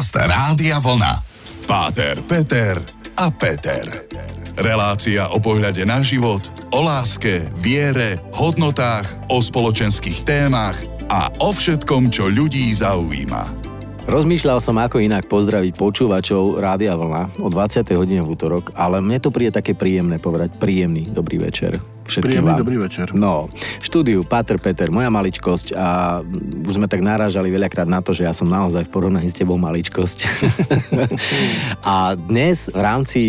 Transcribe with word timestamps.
Podcast 0.00 0.32
Rádia 0.32 0.80
Vlna. 0.80 1.12
Páter, 1.68 2.24
Peter 2.24 2.80
a 3.20 3.28
Peter. 3.28 3.84
Relácia 4.56 5.28
o 5.28 5.36
pohľade 5.36 5.84
na 5.84 6.00
život, 6.00 6.40
o 6.72 6.80
láske, 6.80 7.44
viere, 7.60 8.16
hodnotách, 8.32 9.04
o 9.28 9.44
spoločenských 9.44 10.24
témach 10.24 10.80
a 11.12 11.28
o 11.44 11.52
všetkom, 11.52 12.08
čo 12.08 12.32
ľudí 12.32 12.72
zaujíma. 12.72 13.44
Rozmýšľal 14.08 14.64
som, 14.64 14.80
ako 14.80 15.04
inak 15.04 15.28
pozdraviť 15.28 15.76
počúvačov 15.76 16.56
Rádia 16.56 16.96
Vlna 16.96 17.36
o 17.36 17.52
20. 17.52 17.84
hodine 17.92 18.24
v 18.24 18.32
útorok, 18.32 18.72
ale 18.80 19.04
mne 19.04 19.20
to 19.20 19.28
príde 19.28 19.52
také 19.52 19.76
príjemné 19.76 20.16
povedať. 20.16 20.56
Príjemný 20.56 21.12
dobrý 21.12 21.44
večer. 21.44 21.76
Všetkým 22.10 22.42
Príjemný 22.42 22.52
vám. 22.52 22.62
dobrý 22.66 22.76
večer. 22.82 23.14
No, 23.14 23.46
štúdiu 23.78 24.26
Pater 24.26 24.58
Peter, 24.58 24.90
moja 24.90 25.06
maličkosť 25.14 25.78
a 25.78 26.20
už 26.66 26.74
sme 26.74 26.90
tak 26.90 27.06
narážali 27.06 27.54
veľakrát 27.54 27.86
na 27.86 28.02
to, 28.02 28.10
že 28.10 28.26
ja 28.26 28.34
som 28.34 28.50
naozaj 28.50 28.86
v 28.86 28.90
porovnaní 28.90 29.30
s 29.30 29.38
tebou 29.38 29.54
maličkosť. 29.54 30.26
a 31.86 32.18
dnes 32.18 32.66
v 32.66 32.80
rámci 32.82 33.20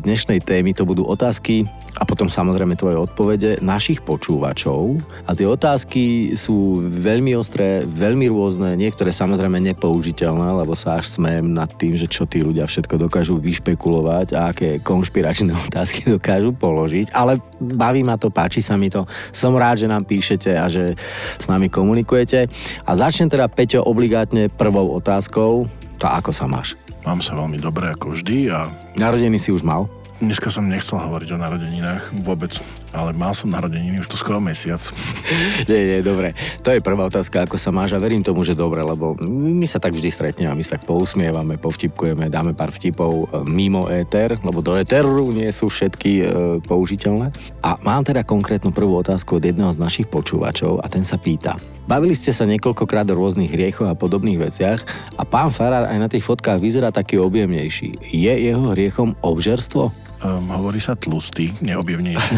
dnešnej 0.00 0.40
témy 0.40 0.72
to 0.72 0.88
budú 0.88 1.04
otázky 1.04 1.68
a 1.98 2.06
potom 2.06 2.30
samozrejme 2.30 2.78
tvoje 2.78 2.96
odpovede 2.96 3.50
našich 3.60 4.00
počúvačov. 4.00 5.02
A 5.26 5.34
tie 5.34 5.46
otázky 5.48 6.32
sú 6.38 6.80
veľmi 6.86 7.34
ostré, 7.34 7.82
veľmi 7.82 8.30
rôzne, 8.30 8.78
niektoré 8.78 9.10
samozrejme 9.10 9.58
nepoužiteľné, 9.74 10.64
lebo 10.64 10.78
sa 10.78 11.02
až 11.02 11.18
smejem 11.18 11.50
nad 11.50 11.68
tým, 11.74 11.98
že 11.98 12.06
čo 12.06 12.24
tí 12.30 12.40
ľudia 12.40 12.70
všetko 12.70 12.94
dokážu 12.94 13.42
vyšpekulovať 13.42 14.38
a 14.38 14.54
aké 14.54 14.78
konšpiračné 14.80 15.50
otázky 15.70 16.06
dokážu 16.06 16.54
položiť. 16.54 17.10
Ale 17.10 17.42
baví 17.58 18.06
ma 18.06 18.14
to, 18.14 18.29
páči 18.32 18.64
sa 18.64 18.78
mi 18.78 18.88
to. 18.88 19.04
Som 19.30 19.58
rád, 19.58 19.84
že 19.84 19.90
nám 19.90 20.06
píšete 20.06 20.50
a 20.56 20.66
že 20.70 20.94
s 21.36 21.46
nami 21.50 21.68
komunikujete. 21.68 22.46
A 22.86 22.90
začnem 22.96 23.28
teda, 23.30 23.50
Peťo, 23.50 23.84
obligátne 23.84 24.48
prvou 24.48 24.94
otázkou. 24.96 25.68
To 26.00 26.06
ako 26.08 26.32
sa 26.32 26.48
máš? 26.48 26.80
Mám 27.04 27.20
sa 27.20 27.36
veľmi 27.36 27.60
dobre 27.60 27.92
ako 27.92 28.16
vždy 28.16 28.52
a... 28.52 28.68
Narodený 28.96 29.40
si 29.40 29.52
už 29.52 29.64
mal? 29.64 29.88
Dneska 30.20 30.52
som 30.52 30.68
nechcel 30.68 31.00
hovoriť 31.00 31.32
o 31.32 31.40
narodeninách 31.40 32.12
vôbec, 32.20 32.52
ale 32.90 33.14
mal 33.14 33.34
som 33.34 33.50
narodeniny 33.50 34.02
už 34.02 34.10
to 34.10 34.18
skoro 34.18 34.42
mesiac. 34.42 34.80
nie, 35.70 35.82
nie, 35.96 36.00
dobre. 36.02 36.34
To 36.66 36.74
je 36.74 36.82
prvá 36.82 37.06
otázka, 37.06 37.46
ako 37.46 37.56
sa 37.56 37.70
máš 37.70 37.94
a 37.94 38.02
verím 38.02 38.22
tomu, 38.22 38.42
že 38.42 38.58
dobre, 38.58 38.82
lebo 38.82 39.14
my 39.22 39.66
sa 39.66 39.78
tak 39.78 39.94
vždy 39.94 40.10
stretneme, 40.10 40.54
my 40.54 40.64
sa 40.64 40.78
tak 40.78 40.86
pousmievame, 40.86 41.56
povtipkujeme, 41.58 42.32
dáme 42.32 42.52
pár 42.54 42.74
vtipov 42.74 43.30
e, 43.30 43.46
mimo 43.46 43.86
éter, 43.90 44.34
lebo 44.42 44.60
do 44.60 44.74
éteru 44.74 45.30
nie 45.30 45.48
sú 45.54 45.70
všetky 45.70 46.12
e, 46.20 46.24
použiteľné. 46.64 47.30
A 47.62 47.78
mám 47.82 48.02
teda 48.02 48.26
konkrétnu 48.26 48.74
prvú 48.74 48.98
otázku 49.00 49.38
od 49.38 49.44
jedného 49.44 49.70
z 49.70 49.82
našich 49.82 50.06
počúvačov 50.10 50.82
a 50.82 50.86
ten 50.90 51.06
sa 51.06 51.18
pýta. 51.20 51.56
Bavili 51.90 52.14
ste 52.14 52.30
sa 52.30 52.46
niekoľkokrát 52.46 53.08
o 53.10 53.18
rôznych 53.18 53.50
hriechoch 53.50 53.90
a 53.90 53.98
podobných 53.98 54.38
veciach 54.38 54.78
a 55.18 55.26
pán 55.26 55.50
Farár 55.50 55.90
aj 55.90 55.98
na 55.98 56.06
tých 56.06 56.22
fotkách 56.22 56.62
vyzerá 56.62 56.94
taký 56.94 57.18
objemnejší. 57.18 58.06
Je 58.14 58.30
jeho 58.30 58.62
hriechom 58.70 59.18
obžerstvo? 59.18 60.09
Um, 60.20 60.52
hovorí 60.52 60.76
sa 60.84 60.92
tlustý, 60.92 61.48
neobjevnejší. 61.64 62.36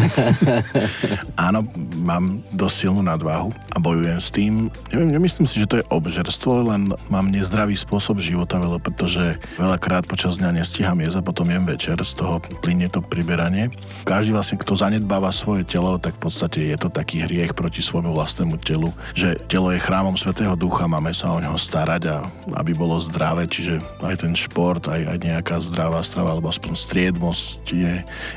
Áno, 1.51 1.67
mám 1.99 2.39
dosť 2.55 2.87
silnú 2.87 3.03
nadváhu 3.03 3.51
a 3.75 3.77
bojujem 3.83 4.19
s 4.23 4.29
tým. 4.31 4.71
Neviem, 4.95 5.19
nemyslím 5.19 5.43
si, 5.43 5.59
že 5.59 5.67
to 5.67 5.83
je 5.83 5.89
obžerstvo, 5.91 6.63
len 6.71 6.95
mám 7.11 7.27
nezdravý 7.27 7.75
spôsob 7.75 8.23
života, 8.23 8.55
veľa, 8.55 8.79
pretože 8.79 9.35
veľakrát 9.59 10.07
počas 10.07 10.39
dňa 10.39 10.63
nestíham 10.63 10.95
jesť 11.03 11.19
a 11.19 11.27
potom 11.27 11.43
jem 11.51 11.67
večer, 11.67 11.99
z 11.99 12.15
toho 12.15 12.39
plynie 12.63 12.87
to 12.87 13.03
priberanie. 13.03 13.67
Každý 14.07 14.31
vlastne, 14.31 14.63
kto 14.63 14.79
zanedbáva 14.79 15.35
svoje 15.35 15.67
telo, 15.67 15.99
tak 15.99 16.15
v 16.23 16.31
podstate 16.31 16.63
je 16.71 16.79
to 16.79 16.87
taký 16.87 17.27
hriech 17.27 17.51
proti 17.51 17.83
svojmu 17.83 18.15
vlastnému 18.15 18.63
telu, 18.63 18.95
že 19.11 19.35
telo 19.51 19.75
je 19.75 19.83
chrámom 19.83 20.15
Svetého 20.15 20.55
Ducha, 20.55 20.87
máme 20.87 21.11
sa 21.11 21.35
o 21.35 21.43
neho 21.43 21.59
starať 21.59 22.07
a 22.07 22.31
aby 22.63 22.71
bolo 22.71 22.95
zdravé, 23.03 23.43
čiže 23.43 23.83
aj 23.99 24.23
ten 24.23 24.31
šport, 24.31 24.87
aj, 24.87 25.03
aj 25.03 25.17
nejaká 25.19 25.59
zdravá 25.59 25.99
strava 25.99 26.31
alebo 26.31 26.47
aspoň 26.47 26.71
striedmosť 26.79 27.72
je, 27.73 27.93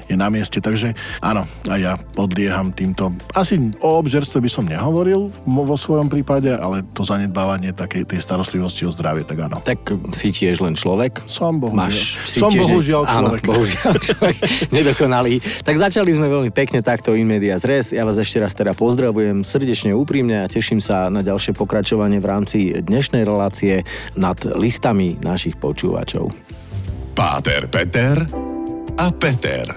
je 0.09 0.15
na 0.17 0.33
mieste. 0.33 0.59
Takže 0.59 0.97
áno, 1.20 1.45
a 1.69 1.75
ja 1.77 2.01
podlieham 2.17 2.73
týmto. 2.73 3.12
Asi 3.37 3.60
o 3.84 4.00
obžerstve 4.00 4.41
by 4.41 4.50
som 4.50 4.65
nehovoril 4.65 5.28
vo 5.44 5.77
svojom 5.77 6.09
prípade, 6.09 6.50
ale 6.50 6.83
to 6.97 7.05
zanedbávanie 7.05 7.77
takej 7.77 8.09
tej 8.09 8.21
starostlivosti 8.25 8.88
o 8.88 8.91
zdravie, 8.91 9.28
tak 9.28 9.47
áno. 9.47 9.60
Tak 9.60 9.93
si 10.16 10.33
tiež 10.33 10.65
len 10.65 10.75
človek. 10.75 11.22
Som 11.28 11.60
bohužiaľ. 11.60 11.77
Máš, 11.77 12.16
som 12.25 12.50
bohužiaľ 12.50 13.03
človek. 13.05 13.43
Áno, 13.44 13.53
bohužiaľ 13.53 13.94
človek. 14.00 14.37
Nedokonalý. 14.72 15.39
Tak 15.62 15.77
začali 15.77 16.10
sme 16.16 16.27
veľmi 16.33 16.50
pekne 16.50 16.81
takto 16.81 17.12
in 17.12 17.28
media 17.28 17.60
zres. 17.60 17.93
Ja 17.93 18.09
vás 18.09 18.16
ešte 18.16 18.41
raz 18.41 18.56
teda 18.56 18.72
pozdravujem 18.72 19.44
srdečne, 19.44 19.93
úprimne 19.93 20.44
a 20.44 20.50
teším 20.50 20.81
sa 20.81 21.12
na 21.12 21.21
ďalšie 21.21 21.53
pokračovanie 21.53 22.19
v 22.22 22.27
rámci 22.27 22.59
dnešnej 22.72 23.27
relácie 23.27 23.84
nad 24.16 24.39
listami 24.56 25.21
našich 25.21 25.60
počúvačov. 25.60 26.33
Páter 27.16 27.69
Peter 27.69 28.56
a 28.97 29.12
Peter. 29.12 29.69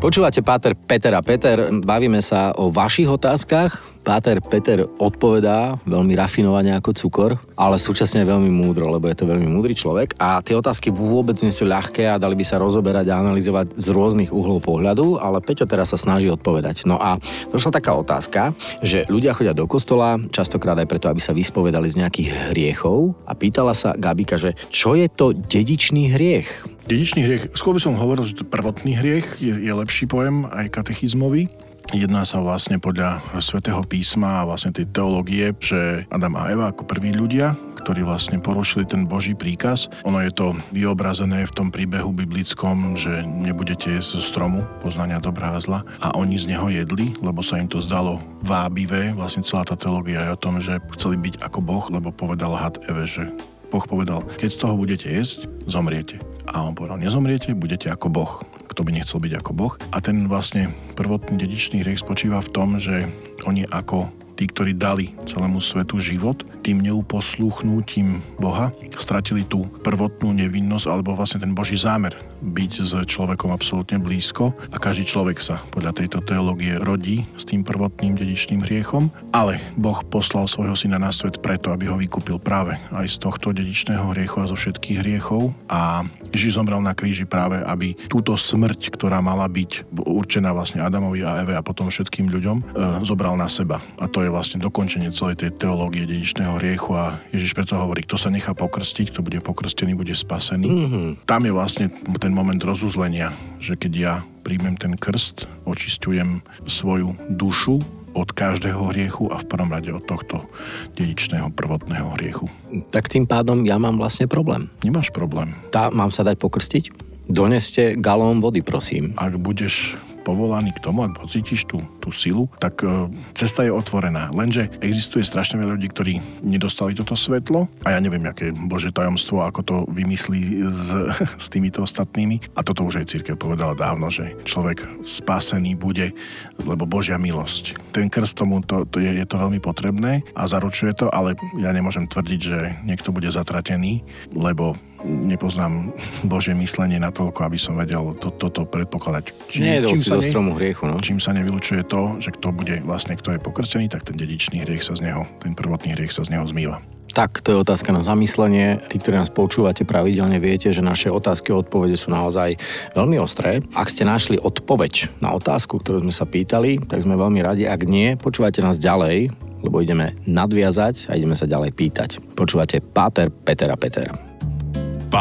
Počúvate 0.00 0.40
Páter 0.40 0.72
Peter 0.72 1.12
a 1.12 1.20
Peter, 1.20 1.68
bavíme 1.70 2.24
sa 2.24 2.56
o 2.56 2.72
vašich 2.72 3.06
otázkach, 3.06 3.91
Páter 4.02 4.42
Peter 4.42 4.82
odpovedá 4.98 5.78
veľmi 5.86 6.18
rafinovane 6.18 6.74
ako 6.74 6.90
cukor, 6.90 7.38
ale 7.54 7.78
súčasne 7.78 8.26
veľmi 8.26 8.50
múdro, 8.50 8.90
lebo 8.90 9.06
je 9.06 9.14
to 9.14 9.30
veľmi 9.30 9.46
múdry 9.46 9.78
človek 9.78 10.18
a 10.18 10.42
tie 10.42 10.58
otázky 10.58 10.90
vôbec 10.90 11.38
nie 11.38 11.54
sú 11.54 11.70
ľahké 11.70 12.10
a 12.10 12.18
dali 12.18 12.34
by 12.34 12.42
sa 12.42 12.58
rozoberať 12.58 13.06
a 13.14 13.22
analyzovať 13.22 13.78
z 13.78 13.86
rôznych 13.94 14.34
uhlov 14.34 14.58
pohľadu, 14.66 15.22
ale 15.22 15.38
Peťo 15.38 15.70
teraz 15.70 15.94
sa 15.94 15.98
snaží 16.02 16.26
odpovedať. 16.26 16.82
No 16.82 16.98
a 16.98 17.22
došla 17.54 17.78
taká 17.78 17.94
otázka, 17.94 18.58
že 18.82 19.06
ľudia 19.06 19.38
chodia 19.38 19.54
do 19.54 19.70
kostola, 19.70 20.18
častokrát 20.34 20.74
aj 20.82 20.90
preto, 20.90 21.06
aby 21.06 21.22
sa 21.22 21.30
vyspovedali 21.30 21.86
z 21.86 22.02
nejakých 22.02 22.28
hriechov 22.50 23.14
a 23.22 23.38
pýtala 23.38 23.70
sa 23.70 23.94
Gabika, 23.94 24.34
že 24.34 24.58
čo 24.66 24.98
je 24.98 25.06
to 25.06 25.30
dedičný 25.30 26.10
hriech? 26.10 26.66
Dedičný 26.90 27.22
hriech, 27.22 27.54
skôr 27.54 27.78
by 27.78 27.82
som 27.86 27.94
hovoril, 27.94 28.26
že 28.26 28.34
to 28.34 28.42
prvotný 28.42 28.98
hriech 28.98 29.38
je, 29.38 29.54
je 29.54 29.70
lepší 29.70 30.10
pojem, 30.10 30.50
aj 30.50 30.74
katechizmový. 30.74 31.46
Jedná 31.90 32.22
sa 32.22 32.38
vlastne 32.38 32.78
podľa 32.78 33.18
svätého 33.42 33.82
písma 33.82 34.40
a 34.40 34.46
vlastne 34.46 34.70
tej 34.70 34.86
teológie, 34.94 35.50
že 35.58 36.06
Adam 36.14 36.38
a 36.38 36.46
Eva 36.54 36.70
ako 36.70 36.86
prví 36.86 37.10
ľudia, 37.10 37.58
ktorí 37.82 38.06
vlastne 38.06 38.38
porušili 38.38 38.86
ten 38.86 39.10
Boží 39.10 39.34
príkaz. 39.34 39.90
Ono 40.06 40.22
je 40.22 40.30
to 40.30 40.54
vyobrazené 40.70 41.42
v 41.42 41.52
tom 41.52 41.68
príbehu 41.74 42.14
biblickom, 42.14 42.94
že 42.94 43.26
nebudete 43.26 43.90
jesť 43.90 44.18
zo 44.18 44.22
stromu 44.22 44.62
poznania 44.80 45.18
dobrá 45.18 45.58
a 45.58 45.60
zla 45.60 45.80
a 45.98 46.14
oni 46.14 46.38
z 46.38 46.54
neho 46.54 46.70
jedli, 46.70 47.12
lebo 47.18 47.42
sa 47.42 47.58
im 47.58 47.66
to 47.66 47.82
zdalo 47.82 48.22
vábivé. 48.46 49.10
Vlastne 49.18 49.42
celá 49.42 49.66
tá 49.66 49.74
teológia 49.74 50.22
je 50.22 50.34
o 50.38 50.40
tom, 50.40 50.62
že 50.62 50.78
chceli 50.94 51.18
byť 51.18 51.42
ako 51.42 51.58
Boh, 51.60 51.84
lebo 51.90 52.14
povedal 52.14 52.54
had 52.54 52.78
Eve, 52.86 53.04
že 53.04 53.26
Boh 53.74 53.82
povedal, 53.82 54.22
keď 54.38 54.48
z 54.54 54.60
toho 54.62 54.74
budete 54.78 55.08
jesť, 55.10 55.50
zomriete. 55.66 56.20
A 56.46 56.62
on 56.62 56.76
povedal, 56.76 57.00
nezomriete, 57.00 57.56
budete 57.56 57.88
ako 57.88 58.06
Boh 58.12 58.32
kto 58.72 58.88
by 58.88 58.96
nechcel 58.96 59.20
byť 59.20 59.32
ako 59.36 59.52
Boh. 59.52 59.76
A 59.92 60.00
ten 60.00 60.24
vlastne 60.32 60.72
prvotný 60.96 61.36
dedičný 61.36 61.84
hriech 61.84 62.00
spočíva 62.00 62.40
v 62.40 62.52
tom, 62.56 62.80
že 62.80 63.04
oni 63.44 63.68
ako 63.68 64.08
tí, 64.40 64.48
ktorí 64.48 64.72
dali 64.72 65.12
celému 65.28 65.60
svetu 65.60 66.00
život, 66.00 66.40
tým 66.62 66.78
neuposluchnutím 66.80 68.22
Boha 68.38 68.70
stratili 68.96 69.42
tú 69.42 69.66
prvotnú 69.82 70.30
nevinnosť 70.32 70.86
alebo 70.86 71.18
vlastne 71.18 71.42
ten 71.42 71.52
Boží 71.52 71.74
zámer 71.74 72.14
byť 72.42 72.72
s 72.82 72.92
človekom 73.06 73.54
absolútne 73.54 74.02
blízko 74.02 74.50
a 74.74 74.76
každý 74.82 75.06
človek 75.06 75.38
sa 75.38 75.62
podľa 75.70 75.94
tejto 75.94 76.18
teológie 76.26 76.74
rodí 76.74 77.22
s 77.38 77.46
tým 77.46 77.62
prvotným 77.62 78.18
dedičným 78.18 78.66
hriechom, 78.66 79.14
ale 79.30 79.62
Boh 79.78 80.02
poslal 80.02 80.50
svojho 80.50 80.74
syna 80.74 80.98
na 80.98 81.14
svet 81.14 81.38
preto, 81.38 81.70
aby 81.70 81.86
ho 81.86 81.94
vykúpil 81.94 82.42
práve 82.42 82.74
aj 82.90 83.06
z 83.06 83.16
tohto 83.22 83.54
dedičného 83.54 84.10
hriechu 84.10 84.42
a 84.42 84.50
zo 84.50 84.58
všetkých 84.58 85.00
hriechov 85.06 85.54
a 85.70 86.02
Ježiš 86.34 86.58
zomrel 86.58 86.82
na 86.82 86.96
kríži 86.96 87.28
práve, 87.28 87.62
aby 87.62 87.94
túto 88.10 88.34
smrť, 88.34 88.90
ktorá 88.96 89.22
mala 89.22 89.46
byť 89.46 89.94
určená 89.94 90.50
vlastne 90.50 90.82
Adamovi 90.82 91.22
a 91.22 91.44
Eve 91.44 91.54
a 91.54 91.62
potom 91.62 91.92
všetkým 91.92 92.32
ľuďom, 92.32 92.56
e, 92.58 92.64
zobral 93.04 93.36
na 93.36 93.46
seba. 93.46 93.78
A 94.00 94.08
to 94.08 94.24
je 94.24 94.32
vlastne 94.32 94.58
dokončenie 94.58 95.12
celej 95.12 95.44
tej 95.44 95.50
teológie 95.60 96.08
dedičného 96.08 96.51
hriechu 96.58 96.98
a 96.98 97.22
Ježiš 97.30 97.54
preto 97.54 97.78
hovorí, 97.78 98.02
kto 98.02 98.18
sa 98.18 98.34
nechá 98.34 98.50
pokrstiť, 98.52 99.14
kto 99.14 99.22
bude 99.22 99.38
pokrstený, 99.38 99.94
bude 99.94 100.12
spasený. 100.16 100.68
Mm-hmm. 100.68 101.08
Tam 101.24 101.42
je 101.46 101.52
vlastne 101.54 101.86
ten 102.18 102.32
ten 102.32 102.40
moment 102.40 102.64
rozuzlenia, 102.64 103.36
že 103.60 103.76
keď 103.76 103.92
ja 103.92 104.14
príjmem 104.40 104.80
ten 104.80 104.96
krst, 104.96 105.44
očistujem 105.68 106.40
svoju 106.64 107.12
dušu 107.28 107.76
od 108.16 108.28
každého 108.32 108.88
hriechu 108.88 109.28
a 109.28 109.36
v 109.36 109.48
prvom 109.52 109.68
rade 109.68 109.92
od 109.92 110.00
tohto 110.08 110.48
dedičného 110.96 111.52
prvotného 111.52 112.08
hriechu. 112.16 112.48
Tak 112.88 113.12
tým 113.12 113.28
pádom 113.28 113.68
ja 113.68 113.76
mám 113.76 114.00
vlastne 114.00 114.24
problém. 114.24 114.72
Nemáš 114.80 115.12
problém. 115.12 115.52
Tá, 115.68 115.92
mám 115.92 116.08
sa 116.08 116.24
dať 116.24 116.40
pokrstiť? 116.40 116.84
Doneste 117.28 118.00
galón 118.00 118.40
vody, 118.40 118.64
prosím. 118.64 119.12
Ak 119.20 119.36
budeš 119.36 120.00
povolaný 120.22 120.70
k 120.72 120.82
tomu, 120.82 121.02
ak 121.04 121.18
pocítiš 121.18 121.66
tú, 121.66 121.82
tú 121.98 122.14
silu, 122.14 122.46
tak 122.62 122.80
e, 122.86 123.10
cesta 123.34 123.66
je 123.66 123.74
otvorená. 123.74 124.30
Lenže 124.30 124.70
existuje 124.78 125.26
strašne 125.26 125.58
veľa 125.58 125.76
ľudí, 125.76 125.88
ktorí 125.90 126.14
nedostali 126.46 126.94
toto 126.94 127.18
svetlo 127.18 127.66
a 127.82 127.94
ja 127.94 127.98
neviem, 127.98 128.22
aké 128.24 128.54
bože 128.54 128.94
tajomstvo, 128.94 129.42
ako 129.42 129.60
to 129.66 129.76
vymyslí 129.90 130.62
s, 130.70 130.94
s 131.44 131.46
týmito 131.50 131.82
ostatnými. 131.82 132.38
A 132.54 132.62
toto 132.62 132.86
už 132.86 133.02
aj 133.02 133.10
církev 133.10 133.34
povedala 133.36 133.74
dávno, 133.74 134.08
že 134.08 134.32
človek 134.46 134.86
spásený 135.02 135.74
bude, 135.74 136.14
lebo 136.62 136.86
Božia 136.86 137.18
milosť. 137.18 137.76
Ten 137.90 138.06
krst 138.06 138.38
tomu 138.38 138.62
to, 138.62 138.86
to 138.86 139.02
je, 139.02 139.10
je 139.18 139.26
to 139.26 139.36
veľmi 139.36 139.58
potrebné 139.58 140.22
a 140.38 140.46
zaručuje 140.46 140.94
to, 140.94 141.10
ale 141.10 141.34
ja 141.58 141.74
nemôžem 141.74 142.06
tvrdiť, 142.06 142.40
že 142.40 142.58
niekto 142.86 143.10
bude 143.10 143.28
zatratený, 143.28 144.06
lebo 144.32 144.78
nepoznám 145.04 145.92
Bože 146.30 146.54
myslenie 146.54 146.98
natoľko, 147.02 147.46
aby 147.46 147.58
som 147.58 147.78
vedel 147.78 148.14
to, 148.18 148.30
toto 148.34 148.66
predpokladať. 148.66 149.24
Čím, 149.50 149.62
Nie, 149.62 149.76
čím 149.84 150.00
sa, 150.00 150.18
ne, 150.18 150.26
stromu 150.26 150.54
hriechu, 150.56 150.88
no. 150.88 150.98
čím 151.02 151.18
sa 151.18 151.34
nevylučuje 151.36 151.84
to, 151.86 152.18
že 152.18 152.34
kto 152.34 152.54
bude 152.54 152.80
vlastne, 152.82 153.18
kto 153.18 153.36
je 153.36 153.40
pokrstený, 153.42 153.90
tak 153.90 154.06
ten 154.06 154.16
dedičný 154.16 154.62
hriech 154.62 154.86
sa 154.86 154.96
z 154.98 155.10
neho, 155.10 155.28
ten 155.42 155.52
prvotný 155.52 155.94
hriech 155.94 156.14
sa 156.14 156.24
z 156.24 156.34
neho 156.34 156.46
zmýva. 156.48 156.80
Tak, 157.12 157.44
to 157.44 157.52
je 157.52 157.60
otázka 157.60 157.92
na 157.92 158.00
zamyslenie. 158.00 158.80
Tí, 158.88 158.96
ktorí 158.96 159.20
nás 159.20 159.28
počúvate 159.28 159.84
pravidelne, 159.84 160.40
viete, 160.40 160.72
že 160.72 160.80
naše 160.80 161.12
otázky 161.12 161.52
a 161.52 161.60
odpovede 161.60 161.92
sú 162.00 162.08
naozaj 162.08 162.56
veľmi 162.96 163.20
ostré. 163.20 163.60
Ak 163.76 163.92
ste 163.92 164.08
našli 164.08 164.40
odpoveď 164.40 165.20
na 165.20 165.36
otázku, 165.36 165.76
ktorú 165.76 166.00
sme 166.08 166.14
sa 166.14 166.24
pýtali, 166.24 166.80
tak 166.88 167.04
sme 167.04 167.20
veľmi 167.20 167.44
radi. 167.44 167.68
Ak 167.68 167.84
nie, 167.84 168.16
počúvajte 168.16 168.64
nás 168.64 168.80
ďalej, 168.80 169.28
lebo 169.60 169.84
ideme 169.84 170.16
nadviazať 170.24 171.12
a 171.12 171.20
ideme 171.20 171.36
sa 171.36 171.44
ďalej 171.44 171.76
pýtať. 171.76 172.10
Počúvate 172.32 172.80
Páter, 172.80 173.28
Peter 173.28 173.68
a 173.68 173.76
Peter. 173.76 174.08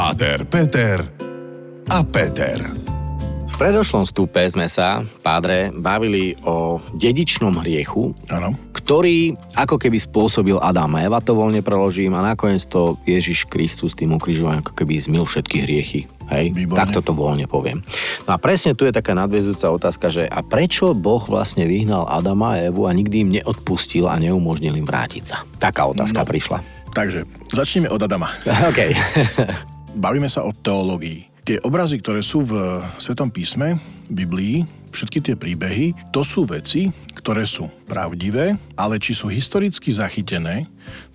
Páter, 0.02 0.50
Peter 0.50 0.98
a 1.94 2.02
Peter 2.02 2.58
predošlom 3.54 4.10
stupe 4.10 4.42
sme 4.50 4.66
sa, 4.66 5.06
pádre, 5.22 5.70
bavili 5.70 6.34
o 6.42 6.82
dedičnom 6.98 7.62
hriechu, 7.62 8.10
ano. 8.34 8.58
ktorý 8.74 9.38
ako 9.54 9.78
keby 9.78 10.02
spôsobil 10.02 10.58
Adam 10.58 10.98
a 10.98 11.06
Eva, 11.06 11.22
to 11.22 11.38
voľne 11.38 11.62
preložím, 11.62 12.18
a 12.18 12.26
nakoniec 12.34 12.66
to 12.66 12.98
Ježiš 13.06 13.46
Kristus 13.46 13.94
tým 13.94 14.18
ukrižovaním 14.18 14.66
ako 14.66 14.74
keby 14.74 14.98
zmil 14.98 15.30
všetky 15.30 15.62
hriechy. 15.62 16.10
Hej, 16.34 16.58
Výborné. 16.58 16.82
takto 16.82 17.06
to 17.06 17.14
voľne 17.14 17.46
poviem. 17.46 17.86
No 18.26 18.34
a 18.34 18.42
presne 18.42 18.74
tu 18.74 18.90
je 18.90 18.98
taká 18.98 19.14
nadväzujúca 19.14 19.70
otázka, 19.70 20.10
že 20.10 20.26
a 20.26 20.42
prečo 20.42 20.98
Boh 20.98 21.22
vlastne 21.22 21.70
vyhnal 21.70 22.10
Adama 22.10 22.58
a 22.58 22.66
Evu 22.66 22.90
a 22.90 22.92
nikdy 22.98 23.22
im 23.22 23.30
neodpustil 23.38 24.10
a 24.10 24.18
neumožnil 24.18 24.74
im 24.74 24.90
vrátiť 24.90 25.24
sa? 25.30 25.46
Taká 25.62 25.86
otázka 25.86 26.26
no, 26.26 26.30
prišla. 26.34 26.58
Takže 26.90 27.30
začneme 27.54 27.94
od 27.94 28.02
Adama. 28.02 28.34
OK. 28.74 28.82
Bavíme 29.92 30.32
sa 30.32 30.48
o 30.48 30.56
teológii. 30.56 31.28
Tie 31.44 31.60
obrazy, 31.68 32.00
ktoré 32.00 32.24
sú 32.24 32.48
v 32.48 32.80
Svetom 32.96 33.28
písme, 33.28 33.76
Biblii, 34.08 34.64
všetky 34.94 35.20
tie 35.20 35.36
príbehy, 35.36 36.16
to 36.16 36.24
sú 36.24 36.48
veci, 36.48 36.88
ktoré 37.12 37.44
sú 37.44 37.68
pravdivé, 37.92 38.56
ale 38.80 38.96
či 39.04 39.12
sú 39.12 39.28
historicky 39.28 39.92
zachytené, 39.92 40.70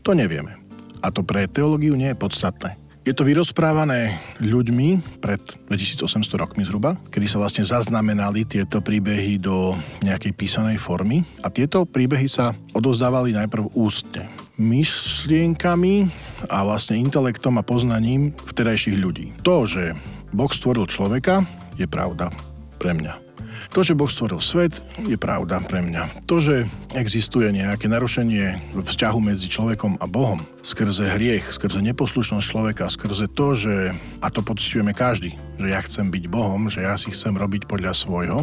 to 0.04 0.12
nevieme. 0.12 0.60
A 1.00 1.08
to 1.08 1.24
pre 1.24 1.48
teológiu 1.48 1.96
nie 1.96 2.12
je 2.12 2.20
podstatné. 2.20 2.76
Je 3.06 3.14
to 3.14 3.22
vyrozprávané 3.22 4.18
ľuďmi 4.42 5.22
pred 5.22 5.38
2800 5.70 6.42
rokmi 6.42 6.66
zhruba, 6.66 6.98
kedy 7.14 7.30
sa 7.30 7.38
vlastne 7.38 7.62
zaznamenali 7.62 8.42
tieto 8.42 8.82
príbehy 8.82 9.38
do 9.38 9.78
nejakej 10.02 10.34
písanej 10.34 10.82
formy 10.82 11.22
a 11.40 11.48
tieto 11.48 11.86
príbehy 11.86 12.26
sa 12.26 12.50
odozdávali 12.74 13.30
najprv 13.30 13.78
ústne 13.78 14.26
myšlienkami 14.58 16.10
a 16.46 16.62
vlastne 16.62 17.00
intelektom 17.00 17.56
a 17.56 17.66
poznaním 17.66 18.36
vtedajších 18.46 18.96
ľudí. 19.00 19.26
To, 19.42 19.64
že 19.64 19.96
Boh 20.36 20.50
stvoril 20.52 20.84
človeka, 20.88 21.44
je 21.76 21.84
pravda 21.88 22.32
pre 22.76 22.92
mňa. 22.96 23.26
To, 23.72 23.80
že 23.82 23.96
Boh 23.96 24.08
stvoril 24.08 24.38
svet, 24.40 24.78
je 25.04 25.16
pravda 25.18 25.60
pre 25.64 25.82
mňa. 25.82 26.28
To, 26.28 26.38
že 26.38 26.68
existuje 26.92 27.50
nejaké 27.50 27.88
narušenie 27.88 28.76
vzťahu 28.76 29.18
medzi 29.20 29.48
človekom 29.48 29.98
a 30.00 30.06
Bohom 30.06 30.44
skrze 30.62 31.08
hriech, 31.08 31.50
skrze 31.50 31.80
neposlušnosť 31.82 32.46
človeka, 32.46 32.92
skrze 32.92 33.26
to, 33.32 33.56
že, 33.56 33.74
a 34.22 34.28
to 34.28 34.40
pocitujeme 34.44 34.92
každý, 34.92 35.34
že 35.56 35.66
ja 35.72 35.80
chcem 35.82 36.08
byť 36.08 36.24
Bohom, 36.28 36.68
že 36.68 36.84
ja 36.84 36.94
si 36.96 37.10
chcem 37.12 37.34
robiť 37.34 37.68
podľa 37.68 37.92
svojho, 37.96 38.38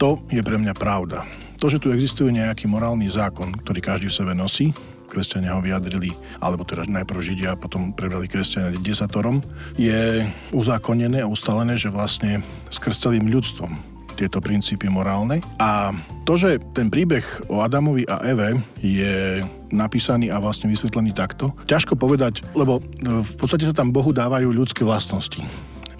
to 0.00 0.16
je 0.32 0.40
pre 0.40 0.56
mňa 0.56 0.72
pravda. 0.76 1.28
To, 1.60 1.68
že 1.68 1.76
tu 1.76 1.92
existuje 1.92 2.32
nejaký 2.32 2.64
morálny 2.64 3.12
zákon, 3.12 3.52
ktorý 3.52 3.84
každý 3.84 4.08
v 4.08 4.16
sebe 4.16 4.32
nosí, 4.32 4.72
kresťania 5.10 5.58
ho 5.58 5.60
vyjadrili, 5.60 6.14
alebo 6.38 6.62
teda 6.62 6.86
najprv 6.86 7.18
Židia, 7.18 7.58
potom 7.58 7.90
prebrali 7.90 8.30
kresťania 8.30 8.78
desatorom, 8.78 9.42
je 9.74 10.22
uzákonené 10.54 11.26
a 11.26 11.28
ustalené, 11.28 11.74
že 11.74 11.90
vlastne 11.90 12.46
skrz 12.70 13.10
celým 13.10 13.26
ľudstvom 13.26 13.90
tieto 14.20 14.44
princípy 14.44 14.92
morálne. 14.92 15.40
A 15.56 15.96
to, 16.28 16.36
že 16.36 16.60
ten 16.76 16.92
príbeh 16.92 17.24
o 17.48 17.64
Adamovi 17.64 18.04
a 18.04 18.20
Eve 18.28 18.60
je 18.84 19.40
napísaný 19.72 20.28
a 20.28 20.36
vlastne 20.36 20.68
vysvetlený 20.68 21.16
takto, 21.16 21.56
ťažko 21.64 21.96
povedať, 21.96 22.44
lebo 22.52 22.84
v 23.00 23.34
podstate 23.40 23.64
sa 23.64 23.72
tam 23.72 23.88
Bohu 23.88 24.12
dávajú 24.12 24.52
ľudské 24.52 24.84
vlastnosti. 24.84 25.40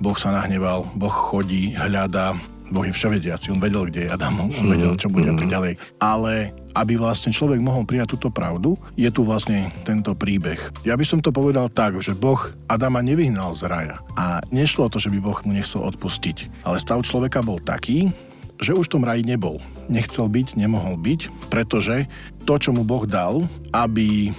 Boh 0.04 0.16
sa 0.20 0.36
nahneval, 0.36 0.84
Boh 0.96 1.12
chodí, 1.12 1.72
hľadá, 1.72 2.36
Boh 2.70 2.86
je 2.86 2.94
vševediaci, 2.94 3.50
on 3.50 3.60
vedel, 3.60 3.90
kde 3.90 4.06
je 4.06 4.12
Adam, 4.12 4.46
on 4.46 4.68
vedel, 4.70 4.94
čo 4.94 5.10
bude 5.10 5.32
a 5.32 5.34
tak 5.34 5.48
mhm. 5.48 5.54
ďalej. 5.54 5.72
Ale 5.98 6.32
aby 6.74 6.94
vlastne 6.96 7.34
človek 7.34 7.58
mohol 7.58 7.86
prijať 7.86 8.14
túto 8.16 8.28
pravdu, 8.30 8.78
je 8.94 9.10
tu 9.10 9.26
vlastne 9.26 9.70
tento 9.82 10.14
príbeh. 10.14 10.58
Ja 10.86 10.94
by 10.94 11.04
som 11.06 11.20
to 11.20 11.34
povedal 11.34 11.70
tak, 11.70 11.98
že 11.98 12.14
Boh 12.14 12.38
Adama 12.70 13.02
nevyhnal 13.02 13.54
z 13.58 13.66
raja. 13.66 13.96
A 14.14 14.42
nešlo 14.54 14.86
o 14.86 14.92
to, 14.92 15.02
že 15.02 15.10
by 15.10 15.18
Boh 15.18 15.38
mu 15.42 15.52
nechcel 15.54 15.82
odpustiť. 15.82 16.64
Ale 16.66 16.78
stav 16.78 17.02
človeka 17.02 17.42
bol 17.42 17.58
taký, 17.58 18.12
že 18.60 18.76
už 18.76 18.92
v 18.92 18.94
tom 19.00 19.06
raji 19.08 19.24
nebol. 19.24 19.58
Nechcel 19.88 20.28
byť, 20.28 20.54
nemohol 20.54 21.00
byť, 21.00 21.48
pretože 21.48 22.04
to, 22.44 22.60
čo 22.60 22.76
mu 22.76 22.84
Boh 22.84 23.08
dal, 23.08 23.48
aby 23.72 24.30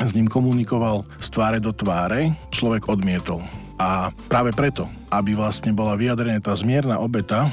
s 0.00 0.16
ním 0.16 0.26
komunikoval 0.26 1.04
z 1.20 1.28
tváre 1.28 1.58
do 1.60 1.70
tváre, 1.70 2.34
človek 2.50 2.88
odmietol. 2.88 3.44
A 3.80 4.12
práve 4.28 4.52
preto, 4.52 4.84
aby 5.08 5.32
vlastne 5.32 5.72
bola 5.72 5.96
vyjadrená 5.96 6.40
tá 6.40 6.52
zmierna 6.52 7.00
obeta, 7.00 7.48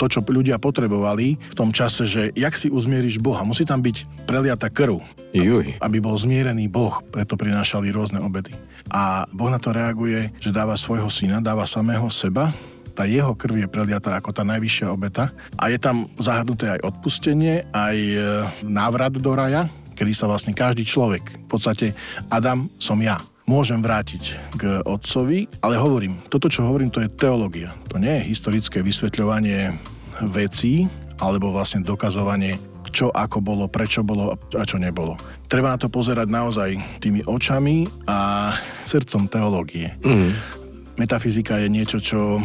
to, 0.00 0.08
čo 0.08 0.24
ľudia 0.24 0.56
potrebovali 0.56 1.36
v 1.36 1.54
tom 1.54 1.76
čase, 1.76 2.08
že 2.08 2.22
jak 2.32 2.56
si 2.56 2.72
uzmieríš 2.72 3.20
Boha. 3.20 3.44
Musí 3.44 3.68
tam 3.68 3.84
byť 3.84 4.24
preliata 4.24 4.72
krv, 4.72 5.04
Juj. 5.36 5.76
aby 5.76 5.96
bol 6.00 6.16
zmierený 6.16 6.72
Boh, 6.72 7.04
preto 7.12 7.36
prinášali 7.36 7.92
rôzne 7.92 8.24
obety. 8.24 8.56
A 8.88 9.28
Boh 9.28 9.52
na 9.52 9.60
to 9.60 9.76
reaguje, 9.76 10.32
že 10.40 10.56
dáva 10.56 10.80
svojho 10.80 11.12
syna, 11.12 11.44
dáva 11.44 11.68
samého 11.68 12.08
seba, 12.08 12.56
tá 12.96 13.06
jeho 13.06 13.36
krv 13.36 13.64
je 13.64 13.68
preliatá 13.70 14.16
ako 14.18 14.34
tá 14.34 14.42
najvyššia 14.42 14.88
obeta 14.90 15.30
a 15.54 15.70
je 15.70 15.78
tam 15.78 16.10
zahrnuté 16.18 16.74
aj 16.74 16.80
odpustenie, 16.84 17.64
aj 17.70 17.96
e, 17.96 18.18
návrat 18.66 19.14
do 19.14 19.30
raja, 19.32 19.70
kedy 19.94 20.12
sa 20.16 20.26
vlastne 20.26 20.56
každý 20.56 20.82
človek, 20.82 21.22
v 21.22 21.48
podstate 21.48 21.86
Adam 22.32 22.66
som 22.82 22.98
ja, 22.98 23.22
môžem 23.50 23.82
vrátiť 23.82 24.54
k 24.54 24.62
otcovi, 24.86 25.50
ale 25.66 25.74
hovorím, 25.74 26.14
toto, 26.30 26.46
čo 26.46 26.62
hovorím, 26.62 26.94
to 26.94 27.02
je 27.02 27.10
teológia. 27.10 27.74
To 27.90 27.98
nie 27.98 28.22
je 28.22 28.30
historické 28.30 28.78
vysvetľovanie 28.78 29.74
vecí, 30.30 30.86
alebo 31.18 31.50
vlastne 31.50 31.82
dokazovanie, 31.82 32.62
čo 32.94 33.10
ako 33.10 33.42
bolo, 33.42 33.66
prečo 33.66 34.06
bolo 34.06 34.38
a 34.54 34.62
čo 34.62 34.78
nebolo. 34.78 35.18
Treba 35.50 35.74
na 35.74 35.78
to 35.82 35.90
pozerať 35.90 36.30
naozaj 36.30 36.78
tými 37.02 37.26
očami 37.26 37.90
a 38.06 38.50
srdcom 38.86 39.26
teológie. 39.26 39.98
Mm. 40.06 40.30
Metafyzika 40.94 41.58
je 41.58 41.68
niečo, 41.70 41.98
čo 41.98 42.38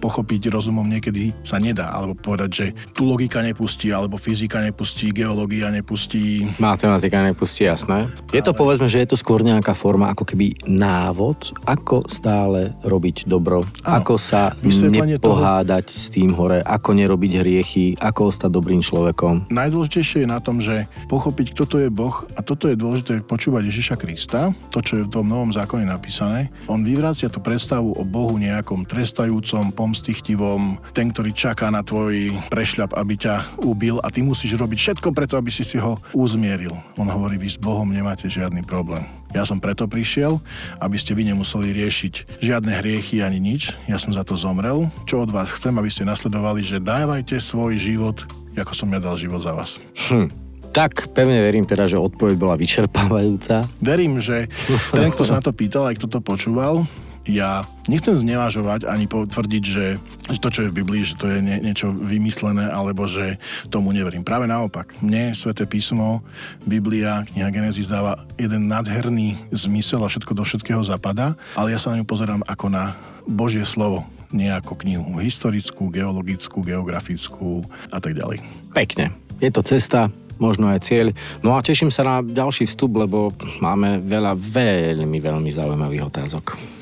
pochopiť 0.00 0.48
rozumom 0.48 0.88
niekedy 0.88 1.36
sa 1.44 1.60
nedá, 1.60 1.92
alebo 1.92 2.16
povedať, 2.16 2.50
že 2.50 2.66
tu 2.96 3.04
logika 3.04 3.44
nepustí, 3.44 3.92
alebo 3.92 4.16
fyzika 4.16 4.64
nepustí, 4.64 5.12
geológia 5.12 5.68
nepustí. 5.68 6.48
Matematika 6.56 7.20
nepustí, 7.20 7.68
jasné. 7.68 8.08
Je 8.32 8.40
to 8.40 8.56
povedzme, 8.56 8.88
že 8.88 9.04
je 9.04 9.12
to 9.12 9.20
skôr 9.20 9.44
nejaká 9.44 9.76
forma 9.76 10.08
ako 10.08 10.24
keby 10.24 10.56
návod, 10.64 11.52
ako 11.68 12.08
stále 12.08 12.72
robiť 12.80 13.28
dobro, 13.28 13.68
Áno. 13.84 14.00
ako 14.00 14.14
sa 14.16 14.56
nepohádať 14.64 15.92
toho... 15.92 16.00
s 16.00 16.06
tým 16.08 16.32
hore, 16.32 16.64
ako 16.64 16.96
nerobiť 16.96 17.32
hriechy, 17.44 17.86
ako 18.00 18.32
ostať 18.32 18.50
dobrým 18.50 18.80
človekom. 18.80 19.52
Najdôležitejšie 19.52 20.24
je 20.24 20.28
na 20.28 20.40
tom, 20.40 20.64
že 20.64 20.88
pochopiť, 21.12 21.52
kto 21.52 21.64
to 21.68 21.76
je 21.84 21.88
Boh 21.92 22.24
a 22.34 22.40
toto 22.40 22.70
je 22.70 22.78
dôležité 22.78 23.20
počúvať 23.26 23.68
Ježiša 23.68 23.96
Krista, 24.00 24.56
to, 24.72 24.80
čo 24.80 25.02
je 25.02 25.06
v 25.06 25.12
tom 25.12 25.28
novom 25.28 25.52
zákone 25.52 25.84
napísané. 25.84 26.48
On 26.70 26.80
vyvracia 26.80 27.28
tú 27.28 27.42
predstavu 27.44 27.92
o 27.92 28.02
Bohu 28.06 28.38
nejakom 28.40 28.86
trestajúcom, 28.86 29.74
pomstichtivom, 29.90 30.78
ten, 30.94 31.10
ktorý 31.10 31.34
čaká 31.34 31.66
na 31.66 31.82
tvoj 31.82 32.30
prešľap, 32.46 32.94
aby 32.94 33.18
ťa 33.18 33.58
ubil 33.66 33.98
a 33.98 34.06
ty 34.06 34.22
musíš 34.22 34.54
robiť 34.54 34.78
všetko 34.78 35.10
preto, 35.10 35.34
aby 35.34 35.50
si 35.50 35.66
si 35.66 35.82
ho 35.82 35.98
uzmieril. 36.14 36.70
On 36.94 37.10
hovorí, 37.10 37.34
vy 37.34 37.50
s 37.50 37.58
Bohom 37.58 37.90
nemáte 37.90 38.30
žiadny 38.30 38.62
problém. 38.62 39.02
Ja 39.34 39.42
som 39.42 39.58
preto 39.58 39.90
prišiel, 39.90 40.38
aby 40.78 40.94
ste 40.94 41.18
vy 41.18 41.26
nemuseli 41.34 41.74
riešiť 41.74 42.38
žiadne 42.38 42.70
hriechy 42.78 43.18
ani 43.18 43.42
nič. 43.42 43.74
Ja 43.90 43.98
som 43.98 44.14
za 44.14 44.22
to 44.22 44.38
zomrel. 44.38 44.94
Čo 45.10 45.26
od 45.26 45.34
vás 45.34 45.50
chcem, 45.50 45.74
aby 45.74 45.90
ste 45.90 46.06
nasledovali, 46.06 46.62
že 46.62 46.78
dávajte 46.78 47.42
svoj 47.42 47.74
život, 47.74 48.22
ako 48.54 48.70
som 48.78 48.94
ja 48.94 49.02
dal 49.02 49.18
život 49.18 49.42
za 49.42 49.58
vás. 49.58 49.82
Hm. 50.06 50.30
Tak 50.70 51.10
pevne 51.10 51.42
verím 51.42 51.66
teda, 51.66 51.90
že 51.90 51.98
odpoveď 51.98 52.38
bola 52.38 52.54
vyčerpávajúca. 52.54 53.66
Verím, 53.82 54.22
že 54.22 54.46
ten, 54.94 55.10
kto 55.10 55.26
sa 55.26 55.38
na 55.38 55.42
to 55.42 55.50
pýtal, 55.50 55.90
aj 55.90 55.98
kto 55.98 56.06
to 56.06 56.18
počúval, 56.22 56.86
ja 57.28 57.68
nechcem 57.84 58.16
znevažovať 58.16 58.88
ani 58.88 59.04
potvrdiť, 59.04 59.64
že, 59.64 60.00
to, 60.40 60.48
čo 60.48 60.60
je 60.64 60.70
v 60.72 60.78
Biblii, 60.80 61.04
že 61.04 61.18
to 61.20 61.28
je 61.28 61.38
nie, 61.44 61.60
niečo 61.60 61.92
vymyslené, 61.92 62.70
alebo 62.70 63.04
že 63.04 63.36
tomu 63.68 63.92
neverím. 63.92 64.24
Práve 64.24 64.48
naopak. 64.48 64.96
Mne 65.04 65.36
Sveté 65.36 65.68
písmo, 65.68 66.24
Biblia, 66.64 67.28
kniha 67.28 67.52
Genesis 67.52 67.90
dáva 67.90 68.24
jeden 68.40 68.72
nádherný 68.72 69.36
zmysel 69.52 70.00
a 70.00 70.08
všetko 70.08 70.32
do 70.32 70.44
všetkého 70.46 70.80
zapadá, 70.80 71.36
ale 71.52 71.76
ja 71.76 71.78
sa 71.78 71.92
na 71.92 72.00
ňu 72.00 72.06
pozerám 72.08 72.42
ako 72.48 72.72
na 72.72 72.96
Božie 73.28 73.62
slovo, 73.68 74.08
nie 74.32 74.48
ako 74.48 74.80
knihu 74.80 75.20
historickú, 75.20 75.92
geologickú, 75.92 76.64
geografickú 76.64 77.66
a 77.92 78.00
tak 78.00 78.16
ďalej. 78.16 78.40
Pekne. 78.72 79.12
Je 79.40 79.48
to 79.48 79.64
cesta, 79.64 80.12
možno 80.40 80.72
aj 80.72 80.88
cieľ. 80.88 81.12
No 81.44 81.56
a 81.56 81.60
teším 81.60 81.92
sa 81.92 82.04
na 82.04 82.16
ďalší 82.24 82.64
vstup, 82.64 82.96
lebo 82.96 83.32
máme 83.60 84.00
veľa 84.04 84.36
veľmi, 84.36 85.20
veľmi 85.20 85.50
zaujímavých 85.52 86.08
otázok. 86.08 86.79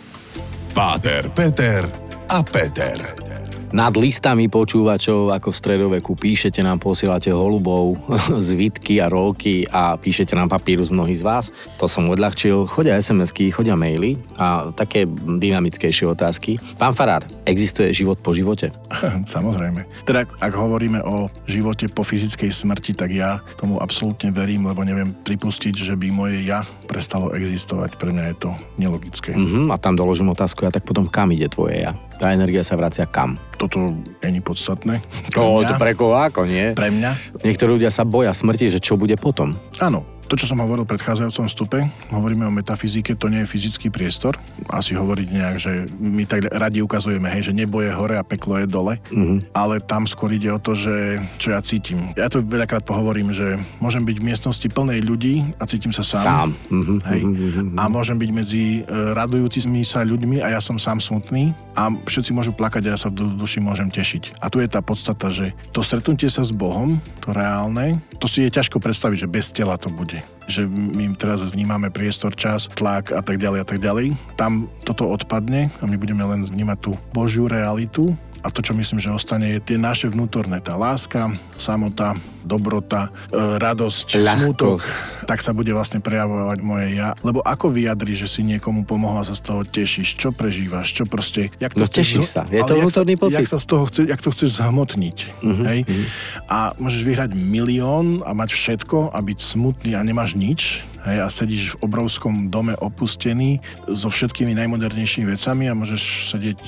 Páter, 0.74 1.30
Peter 1.30 1.88
a 2.28 2.42
Peter. 2.42 3.27
Nad 3.68 4.00
listami 4.00 4.48
počúvačov, 4.48 5.28
ako 5.28 5.52
v 5.52 5.60
stredoveku, 5.60 6.16
píšete 6.16 6.64
nám, 6.64 6.80
posielate 6.80 7.28
holubov, 7.28 8.00
zvitky 8.48 8.96
a 9.04 9.12
rolky 9.12 9.68
a 9.68 9.92
píšete 10.00 10.32
nám 10.32 10.48
papírus 10.48 10.88
mnohí 10.88 11.12
z 11.12 11.20
vás. 11.20 11.52
To 11.76 11.84
som 11.84 12.08
odľahčil. 12.08 12.64
Chodia 12.64 12.96
SMS-ky, 12.96 13.52
chodia 13.52 13.76
maily 13.76 14.16
a 14.40 14.72
také 14.72 15.04
dynamickejšie 15.12 16.08
otázky. 16.08 16.56
Pán 16.80 16.96
Farár, 16.96 17.28
existuje 17.44 17.92
život 17.92 18.16
po 18.24 18.32
živote? 18.32 18.72
Samozrejme. 19.36 19.84
Teda 20.08 20.24
ak 20.24 20.52
hovoríme 20.56 21.04
o 21.04 21.28
živote 21.44 21.92
po 21.92 22.08
fyzickej 22.08 22.48
smrti, 22.48 22.96
tak 22.96 23.12
ja 23.12 23.44
tomu 23.60 23.84
absolútne 23.84 24.32
verím, 24.32 24.64
lebo 24.64 24.80
neviem 24.80 25.12
pripustiť, 25.12 25.76
že 25.76 25.92
by 25.92 26.08
moje 26.08 26.40
ja 26.40 26.64
prestalo 26.88 27.36
existovať. 27.36 28.00
Pre 28.00 28.16
mňa 28.16 28.24
je 28.32 28.36
to 28.48 28.50
nelogické. 28.80 29.36
Uh-huh, 29.36 29.68
a 29.68 29.76
tam 29.76 29.92
doložím 29.92 30.32
otázku, 30.32 30.64
a 30.64 30.72
tak 30.72 30.88
potom 30.88 31.04
kam 31.04 31.36
ide 31.36 31.52
tvoje 31.52 31.84
ja? 31.84 31.92
Tá 32.18 32.34
energia 32.34 32.66
sa 32.66 32.74
vracia 32.74 33.06
kam? 33.06 33.38
Toto 33.54 33.94
není 34.22 34.42
podstatné. 34.42 34.98
Pre 35.30 35.38
o, 35.38 35.62
to 35.62 35.78
pre 35.78 35.94
koho 35.94 36.18
ako 36.18 36.50
nie? 36.50 36.74
Pre 36.74 36.90
mňa. 36.90 37.40
Niektorí 37.46 37.78
ľudia 37.78 37.94
sa 37.94 38.02
boja 38.02 38.34
smrti, 38.34 38.74
že 38.74 38.82
čo 38.82 38.98
bude 38.98 39.14
potom. 39.14 39.54
Áno, 39.78 40.02
to, 40.28 40.36
čo 40.36 40.44
som 40.44 40.60
hovoril 40.60 40.84
v 40.84 40.92
predchádzajúcom 40.92 41.46
stupe, 41.48 41.80
hovoríme 42.12 42.44
o 42.44 42.52
metafyzike, 42.52 43.16
to 43.16 43.32
nie 43.32 43.40
je 43.42 43.48
fyzický 43.48 43.88
priestor. 43.88 44.36
Asi 44.68 44.92
hovoriť 44.92 45.28
nejak, 45.32 45.56
že 45.56 45.88
my 45.96 46.28
tak 46.28 46.52
radi 46.52 46.84
ukazujeme, 46.84 47.32
hej, 47.32 47.48
že 47.48 47.56
nebo 47.56 47.80
je 47.80 47.88
hore 47.88 48.12
a 48.12 48.26
peklo 48.28 48.60
je 48.60 48.68
dole, 48.68 49.00
mm-hmm. 49.08 49.56
ale 49.56 49.80
tam 49.80 50.04
skôr 50.04 50.36
ide 50.36 50.52
o 50.52 50.60
to, 50.60 50.76
že 50.76 51.16
čo 51.40 51.56
ja 51.56 51.64
cítim. 51.64 52.12
Ja 52.12 52.28
to 52.28 52.44
veľakrát 52.44 52.84
pohovorím, 52.84 53.32
že 53.32 53.56
môžem 53.80 54.04
byť 54.04 54.16
v 54.20 54.26
miestnosti 54.28 54.68
plnej 54.68 55.00
ľudí 55.00 55.48
a 55.56 55.64
cítim 55.64 55.96
sa 55.96 56.04
sám. 56.04 56.20
Sám. 56.20 56.48
Mm-hmm. 56.68 56.98
Hej. 57.08 57.20
Mm-hmm. 57.24 57.68
A 57.80 57.82
môžem 57.88 58.20
byť 58.20 58.30
medzi 58.30 58.84
e, 58.84 58.92
radujúcimi 59.16 59.80
sa 59.80 60.04
ľuďmi 60.04 60.44
a 60.44 60.52
ja 60.52 60.60
som 60.60 60.76
sám 60.76 61.00
smutný 61.00 61.56
a 61.78 61.94
všetci 61.94 62.34
môžu 62.34 62.50
plakať 62.50 62.90
a 62.90 62.92
ja 62.94 62.98
sa 62.98 63.06
v 63.06 63.38
duši 63.38 63.62
môžem 63.62 63.86
tešiť. 63.86 64.42
A 64.42 64.50
tu 64.50 64.58
je 64.58 64.66
tá 64.66 64.82
podstata, 64.82 65.30
že 65.30 65.54
to 65.70 65.78
stretnutie 65.86 66.26
sa 66.26 66.42
s 66.42 66.50
Bohom, 66.50 66.98
to 67.22 67.30
reálne, 67.30 68.02
to 68.18 68.26
si 68.26 68.42
je 68.42 68.50
ťažko 68.50 68.82
predstaviť, 68.82 69.22
že 69.22 69.30
bez 69.30 69.54
tela 69.54 69.78
to 69.78 69.86
bude 69.86 70.18
že 70.48 70.64
my 70.64 71.12
teraz 71.12 71.44
vnímame 71.44 71.92
priestor, 71.92 72.32
čas, 72.32 72.72
tlak 72.72 73.12
a 73.12 73.20
tak 73.20 73.36
ďalej 73.36 73.58
a 73.62 73.66
tak 73.68 73.84
ďalej. 73.84 74.16
Tam 74.40 74.64
toto 74.80 75.04
odpadne 75.04 75.68
a 75.76 75.84
my 75.84 76.00
budeme 76.00 76.24
len 76.24 76.40
vnímať 76.40 76.78
tú 76.80 76.92
Božiu 77.12 77.44
realitu 77.52 78.16
a 78.42 78.48
to, 78.54 78.62
čo 78.62 78.72
myslím, 78.74 79.02
že 79.02 79.10
ostane, 79.10 79.58
je 79.58 79.60
tie 79.60 79.78
naše 79.80 80.06
vnútorné. 80.06 80.62
Tá 80.62 80.78
láska, 80.78 81.34
samota, 81.58 82.14
dobrota, 82.46 83.12
e, 83.28 83.60
radosť, 83.60 84.24
Ľahkosť. 84.24 84.32
smutok, 84.40 84.80
tak 85.28 85.44
sa 85.44 85.52
bude 85.52 85.74
vlastne 85.74 86.00
prejavovať 86.00 86.58
moje 86.64 86.96
ja. 86.96 87.12
Lebo 87.20 87.44
ako 87.44 87.68
vyjadri, 87.68 88.16
že 88.16 88.30
si 88.30 88.40
niekomu 88.46 88.88
pomohla, 88.88 89.26
sa 89.26 89.36
z 89.36 89.42
toho 89.42 89.62
tešíš, 89.66 90.16
čo 90.16 90.32
prežívaš, 90.32 90.96
čo 90.96 91.04
proste... 91.04 91.52
Jak 91.60 91.76
to 91.76 91.84
no 91.84 91.90
chceš, 91.90 92.06
tešíš 92.16 92.26
sa, 92.30 92.42
je 92.48 92.62
to 92.64 92.78
vnútorný 92.78 93.14
pocit. 93.20 93.44
Jak, 93.44 93.50
sa 93.50 93.60
z 93.60 93.66
toho 93.68 93.84
chce, 93.90 94.00
jak 94.08 94.20
to 94.24 94.30
chceš 94.32 94.48
zhmotniť. 94.62 95.16
Uh-huh, 95.44 95.64
hej? 95.68 95.80
Uh-huh. 95.84 96.04
A 96.48 96.58
môžeš 96.80 97.02
vyhrať 97.04 97.30
milión 97.36 98.24
a 98.24 98.32
mať 98.32 98.54
všetko 98.56 99.12
a 99.12 99.18
byť 99.20 99.38
smutný 99.42 99.92
a 99.98 100.00
nemáš 100.00 100.38
nič, 100.38 100.86
hej, 101.04 101.18
a 101.20 101.28
sedíš 101.28 101.76
v 101.76 101.90
obrovskom 101.90 102.48
dome 102.48 102.72
opustený 102.78 103.60
so 103.90 104.08
všetkými 104.08 104.56
najmodernejšími 104.56 105.26
vecami 105.28 105.68
a 105.68 105.76
môžeš 105.76 106.32
sedieť 106.32 106.60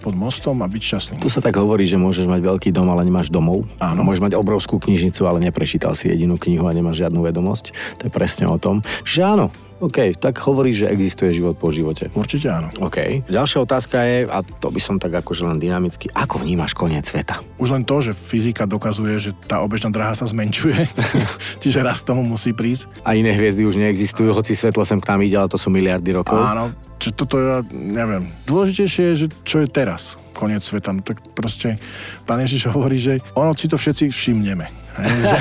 pod 0.00 0.16
mostom 0.16 0.64
a 0.64 0.66
byť 0.66 0.82
šťastný. 0.82 1.14
Tu 1.20 1.28
sa 1.28 1.44
tak 1.44 1.60
hovorí, 1.60 1.84
že 1.84 2.00
môžeš 2.00 2.24
mať 2.24 2.40
veľký 2.40 2.72
dom, 2.72 2.88
ale 2.88 3.04
nemáš 3.04 3.28
domov. 3.28 3.68
Áno. 3.76 4.00
Môžeš 4.00 4.24
mať 4.24 4.34
obrovskú 4.40 4.80
knižnicu, 4.80 5.22
ale 5.28 5.44
neprečítal 5.44 5.92
si 5.92 6.08
jedinú 6.08 6.40
knihu 6.40 6.64
a 6.64 6.72
nemáš 6.72 7.04
žiadnu 7.04 7.20
vedomosť. 7.20 7.76
To 8.00 8.08
je 8.08 8.10
presne 8.10 8.48
o 8.48 8.56
tom. 8.56 8.80
Čiže 9.04 9.22
áno, 9.22 9.46
OK, 9.80 10.12
tak 10.20 10.36
hovorí, 10.44 10.76
že 10.76 10.92
existuje 10.92 11.32
život 11.32 11.56
po 11.56 11.72
živote. 11.72 12.12
Určite 12.12 12.52
áno. 12.52 12.68
OK. 12.84 13.24
Ďalšia 13.24 13.64
otázka 13.64 13.96
je, 14.04 14.28
a 14.28 14.44
to 14.44 14.68
by 14.68 14.80
som 14.80 15.00
tak 15.00 15.16
akože 15.16 15.48
len 15.48 15.56
dynamicky, 15.56 16.12
ako 16.12 16.44
vnímaš 16.44 16.76
koniec 16.76 17.08
sveta? 17.08 17.40
Už 17.56 17.72
len 17.72 17.88
to, 17.88 18.04
že 18.04 18.12
fyzika 18.12 18.68
dokazuje, 18.68 19.16
že 19.16 19.30
tá 19.48 19.64
obežná 19.64 19.88
dráha 19.88 20.12
sa 20.12 20.28
zmenšuje, 20.28 20.84
čiže 21.64 21.80
raz 21.80 22.04
tomu 22.04 22.20
musí 22.20 22.52
prísť. 22.52 22.92
A 23.08 23.16
iné 23.16 23.32
hviezdy 23.32 23.64
už 23.64 23.80
neexistujú, 23.80 24.36
hoci 24.36 24.52
svetlo 24.52 24.84
sem 24.84 25.00
k 25.00 25.08
nám 25.08 25.24
ide, 25.24 25.40
ale 25.40 25.48
to 25.48 25.56
sú 25.56 25.72
miliardy 25.72 26.12
rokov. 26.12 26.36
Áno, 26.36 26.76
čo 27.00 27.16
toto 27.16 27.40
ja 27.40 27.64
neviem. 27.72 28.28
Dôležitejšie 28.44 29.02
je, 29.12 29.14
že 29.24 29.26
čo 29.48 29.64
je 29.64 29.68
teraz, 29.72 30.20
koniec 30.36 30.60
sveta. 30.60 30.92
No 30.92 31.00
tak 31.00 31.24
proste 31.32 31.80
pán 32.28 32.44
Ježiš 32.44 32.68
hovorí, 32.68 33.00
že 33.00 33.24
ono 33.32 33.56
si 33.56 33.64
to 33.64 33.80
všetci 33.80 34.12
všimneme. 34.12 34.79
Hej, 34.96 35.20
že, 35.22 35.38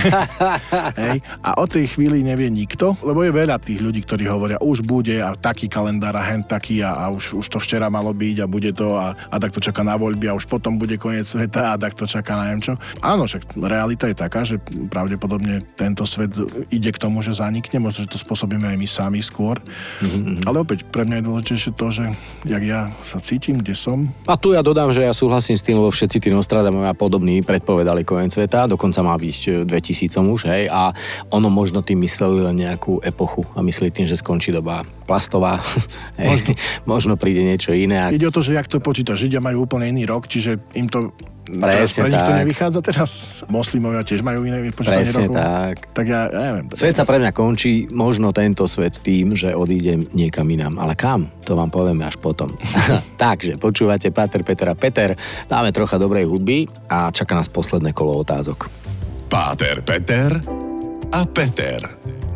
hej, 0.99 1.17
a 1.41 1.49
o 1.57 1.65
tej 1.65 1.89
chvíli 1.95 2.21
nevie 2.21 2.51
nikto, 2.51 2.93
lebo 3.01 3.23
je 3.23 3.31
veľa 3.33 3.57
tých 3.57 3.81
ľudí, 3.81 4.03
ktorí 4.03 4.29
hovoria, 4.29 4.61
už 4.61 4.85
bude 4.85 5.17
a 5.23 5.33
taký 5.33 5.71
kalendár 5.71 6.13
a 6.19 6.23
hen 6.23 6.45
taký 6.45 6.85
a, 6.85 6.93
a 6.93 7.05
už, 7.09 7.39
už 7.39 7.47
to 7.49 7.57
včera 7.57 7.87
malo 7.87 8.11
byť 8.11 8.37
a 8.43 8.45
bude 8.45 8.71
to 8.75 8.99
a, 8.99 9.15
a 9.15 9.35
tak 9.39 9.55
to 9.55 9.63
čaká 9.63 9.81
na 9.81 9.95
voľby 9.95 10.29
a 10.29 10.37
už 10.37 10.45
potom 10.45 10.77
bude 10.77 10.99
koniec 11.01 11.25
sveta 11.25 11.73
a 11.73 11.79
tak 11.79 11.97
to 11.97 12.03
čaká 12.03 12.35
na 12.35 12.49
neviem 12.49 12.65
čo. 12.65 12.73
Áno, 13.05 13.29
však 13.29 13.55
realita 13.61 14.09
je 14.09 14.17
taká, 14.17 14.41
že 14.41 14.57
pravdepodobne 14.89 15.61
tento 15.77 16.03
svet 16.09 16.33
ide 16.73 16.89
k 16.89 16.97
tomu, 16.97 17.21
že 17.21 17.37
zanikne, 17.37 17.77
možno, 17.77 18.09
že 18.09 18.11
to 18.11 18.17
spôsobíme 18.17 18.65
aj 18.65 18.77
my 18.81 18.87
sami 18.89 19.21
skôr. 19.21 19.61
Mm-hmm. 20.01 20.49
Ale 20.49 20.65
opäť, 20.65 20.89
pre 20.89 21.05
mňa 21.05 21.21
je 21.21 21.27
dôležitejšie 21.29 21.71
to, 21.77 21.87
že 21.93 22.05
jak 22.49 22.63
ja 22.65 22.89
sa 23.05 23.21
cítim, 23.21 23.61
kde 23.61 23.77
som. 23.77 24.09
A 24.25 24.35
tu 24.35 24.57
ja 24.57 24.65
dodám, 24.65 24.89
že 24.89 25.05
ja 25.05 25.13
súhlasím 25.13 25.55
s 25.55 25.63
tým, 25.63 25.77
lebo 25.77 25.93
všetci 25.93 26.17
tí 26.17 26.29
Nostradamovia 26.33 26.97
podobní 26.97 27.45
predpovedali 27.45 28.01
koniec 28.03 28.33
sveta, 28.33 28.65
dokonca 28.65 28.99
má 29.05 29.15
byť 29.15 29.37
2000 29.65 30.19
už, 30.19 30.41
hej, 30.49 30.69
a 30.69 30.93
ono 31.33 31.47
možno 31.51 31.81
tým 31.81 32.01
mysleli 32.05 32.45
len 32.45 32.55
nejakú 32.61 33.01
epochu 33.01 33.45
a 33.53 33.63
mysleli 33.65 33.93
tým, 33.93 34.07
že 34.09 34.19
skončí 34.19 34.53
doba 34.53 34.85
plastová, 35.09 35.59
hej, 36.21 36.29
možno. 36.29 36.49
možno 36.85 37.13
príde 37.17 37.41
niečo 37.41 37.73
iné. 37.73 37.97
A... 37.97 38.13
Ide 38.13 38.29
o 38.29 38.35
to, 38.35 38.45
že 38.45 38.55
jak 38.55 38.69
to 38.69 38.77
počíta, 38.79 39.17
Židia 39.17 39.41
majú 39.41 39.65
úplne 39.65 39.89
iný 39.89 40.05
rok, 40.05 40.29
čiže 40.29 40.61
im 40.77 40.87
to 40.87 41.13
Presne 41.49 42.05
pre 42.05 42.13
nich 42.13 42.21
to 42.21 42.33
nevychádza 42.45 42.79
teraz. 42.85 43.09
Moslimovia 43.49 44.05
tiež 44.05 44.21
majú 44.21 44.45
iné 44.45 44.61
vypočítanie 44.61 45.01
Presne 45.01 45.25
rokov. 45.25 45.41
tak. 45.41 45.75
Tak 45.97 46.05
ja, 46.05 46.21
ja 46.29 46.41
neviem. 46.45 46.65
Svet 46.69 46.93
sa 46.93 47.09
pre 47.09 47.17
mňa 47.17 47.31
končí, 47.33 47.89
možno 47.89 48.29
tento 48.29 48.69
svet 48.69 49.01
tým, 49.01 49.33
že 49.33 49.57
odídem 49.57 50.05
niekam 50.13 50.45
inám. 50.45 50.77
Ale 50.77 50.93
kam? 50.93 51.33
To 51.49 51.57
vám 51.57 51.73
povieme 51.73 52.05
až 52.05 52.21
potom. 52.21 52.53
Takže 53.17 53.57
počúvate 53.57 54.13
Pater, 54.13 54.45
Peter 54.45 54.69
a 54.69 54.77
Peter. 54.77 55.17
Dáme 55.49 55.73
trocha 55.73 55.97
dobrej 55.97 56.29
hudby 56.29 56.69
a 56.85 57.09
čaká 57.09 57.33
nás 57.33 57.49
posledné 57.49 57.97
kolo 57.97 58.13
otázok. 58.21 58.78
Páter, 59.29 59.85
Peter 59.85 60.41
a 61.13 61.21
Peter. 61.29 61.85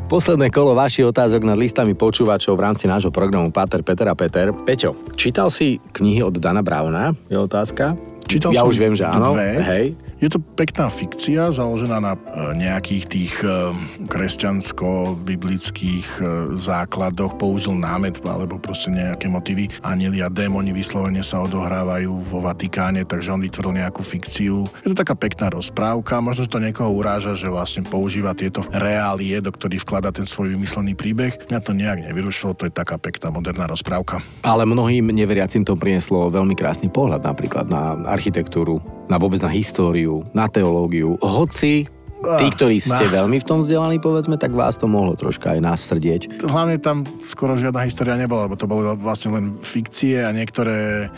Posledné 0.05 0.53
kolo 0.53 0.77
vašich 0.77 1.09
otázok 1.09 1.41
nad 1.41 1.57
listami 1.57 1.97
počúvačov 1.97 2.53
v 2.53 2.69
rámci 2.69 2.85
nášho 2.85 3.09
programu 3.09 3.50
Páter, 3.50 3.81
Peter 3.81 4.05
a 4.05 4.13
Peter. 4.13 4.53
Peťo, 4.53 4.93
čítal 5.17 5.50
si 5.50 5.81
knihy 5.89 6.21
od 6.21 6.38
Dana 6.38 6.62
Browna? 6.62 7.17
Je 7.33 7.33
otázka. 7.33 7.97
Čítal 8.29 8.53
ja 8.53 8.62
už 8.62 8.77
viem, 8.77 8.93
že 8.93 9.09
áno. 9.09 9.33
Dve. 9.33 9.57
Hej. 9.65 9.85
Je 10.23 10.31
to 10.31 10.39
pekná 10.39 10.87
fikcia, 10.87 11.51
založená 11.51 11.99
na 11.99 12.15
e, 12.15 12.55
nejakých 12.55 13.05
tých 13.11 13.43
e, 13.43 13.75
kresťansko-biblických 14.07 16.07
e, 16.15 16.23
základoch. 16.55 17.35
Použil 17.35 17.75
námet 17.75 18.23
alebo 18.23 18.55
proste 18.55 18.87
nejaké 18.87 19.27
motívy. 19.27 19.67
Anieli 19.83 20.23
a 20.23 20.31
démoni 20.31 20.71
vyslovene 20.71 21.19
sa 21.27 21.43
odohrávajú 21.43 22.23
vo 22.23 22.39
Vatikáne, 22.39 23.03
takže 23.03 23.35
on 23.35 23.43
vytvoril 23.43 23.83
nejakú 23.83 23.99
fikciu. 23.99 24.63
Je 24.87 24.95
to 24.95 25.03
taká 25.03 25.19
pekná 25.19 25.51
rozprávka. 25.51 26.23
Možno, 26.23 26.47
že 26.47 26.55
to 26.55 26.63
niekoho 26.63 26.95
uráža, 26.95 27.35
že 27.35 27.51
vlastne 27.51 27.83
používa 27.83 28.31
tieto 28.31 28.63
reálie, 28.71 29.43
do 29.43 29.51
ktorých 29.51 29.83
vklada 29.83 30.15
ten 30.15 30.23
svoj 30.23 30.55
vymyslený 30.55 30.95
príbeh. 30.95 31.35
Mňa 31.51 31.59
to 31.59 31.75
nejak 31.75 31.99
nevyrušilo, 31.99 32.55
to 32.55 32.71
je 32.71 32.71
taká 32.71 32.95
pekná 32.95 33.27
moderná 33.27 33.67
rozprávka. 33.67 34.23
Ale 34.39 34.63
mnohým 34.63 35.11
neveriacim 35.11 35.67
to 35.67 35.75
prinieslo 35.75 36.31
veľmi 36.31 36.55
krásny 36.55 36.87
pohľad 36.87 37.27
napríklad 37.27 37.67
na 37.67 38.07
architektúru, 38.07 38.79
na 39.07 39.17
vôbec 39.19 39.39
na 39.43 39.51
históriu, 39.51 40.24
na 40.31 40.48
teológiu. 40.48 41.19
Hoci 41.19 41.88
tí, 42.24 42.48
ktorí 42.55 42.79
ste 42.79 43.12
veľmi 43.12 43.38
v 43.43 43.48
tom 43.48 43.60
vzdelaní, 43.60 44.00
povedzme, 44.00 44.39
tak 44.39 44.55
vás 44.55 44.79
to 44.79 44.88
mohlo 44.88 45.13
troška 45.19 45.55
aj 45.55 45.60
nasrdieť. 45.60 46.22
Hlavne 46.48 46.79
tam 46.79 47.03
skoro 47.19 47.60
žiadna 47.60 47.83
história 47.83 48.15
nebola, 48.15 48.48
lebo 48.48 48.55
to 48.55 48.63
boli 48.63 48.88
vlastne 48.95 49.36
len 49.36 49.45
fikcie 49.60 50.24
a 50.24 50.31
niektoré 50.31 51.12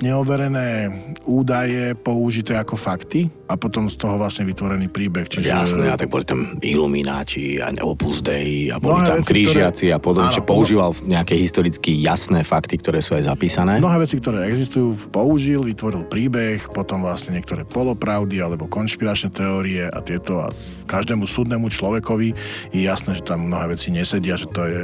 neoverené 0.00 0.90
údaje 1.26 1.94
použité 1.98 2.54
ako 2.56 2.78
fakty 2.78 3.28
a 3.48 3.56
potom 3.56 3.88
z 3.88 3.96
toho 3.96 4.20
vlastne 4.20 4.44
vytvorený 4.44 4.92
príbeh. 4.92 5.24
Čiže... 5.24 5.48
Jasné, 5.48 5.88
a 5.88 5.96
tak 5.96 6.12
boli 6.12 6.24
tam 6.28 6.60
ilumináti 6.60 7.56
a 7.58 7.72
Opus 7.80 8.20
Dei 8.20 8.68
a 8.68 8.76
boli 8.76 9.00
Mnohé 9.00 9.08
tam 9.08 9.20
veci, 9.24 9.30
krížiaci 9.32 9.86
ktoré... 9.88 9.96
a 9.96 9.98
podobne, 9.98 10.30
že 10.30 10.44
používal 10.44 10.92
nejaké 11.00 11.34
historicky 11.34 11.96
jasné 12.04 12.44
fakty, 12.44 12.76
ktoré 12.76 13.00
sú 13.00 13.16
aj 13.16 13.24
zapísané. 13.26 13.80
Mnohé 13.80 14.04
veci, 14.04 14.20
ktoré 14.20 14.46
existujú, 14.52 15.08
použil, 15.08 15.64
vytvoril 15.64 16.04
príbeh, 16.06 16.60
potom 16.70 17.00
vlastne 17.00 17.34
niektoré 17.34 17.64
polopravdy 17.64 18.38
alebo 18.44 18.68
konšpiračné 18.68 19.32
teórie 19.32 19.88
a 19.88 19.98
tieto 20.04 20.44
a 20.44 20.52
každému 20.84 21.24
súdnemu 21.24 21.72
človekovi 21.72 22.28
je 22.72 22.80
jasné, 22.84 23.16
že 23.16 23.24
tam 23.24 23.48
mnohé 23.48 23.76
veci 23.76 23.88
nesedia, 23.88 24.36
že 24.36 24.48
to 24.52 24.64
je 24.64 24.82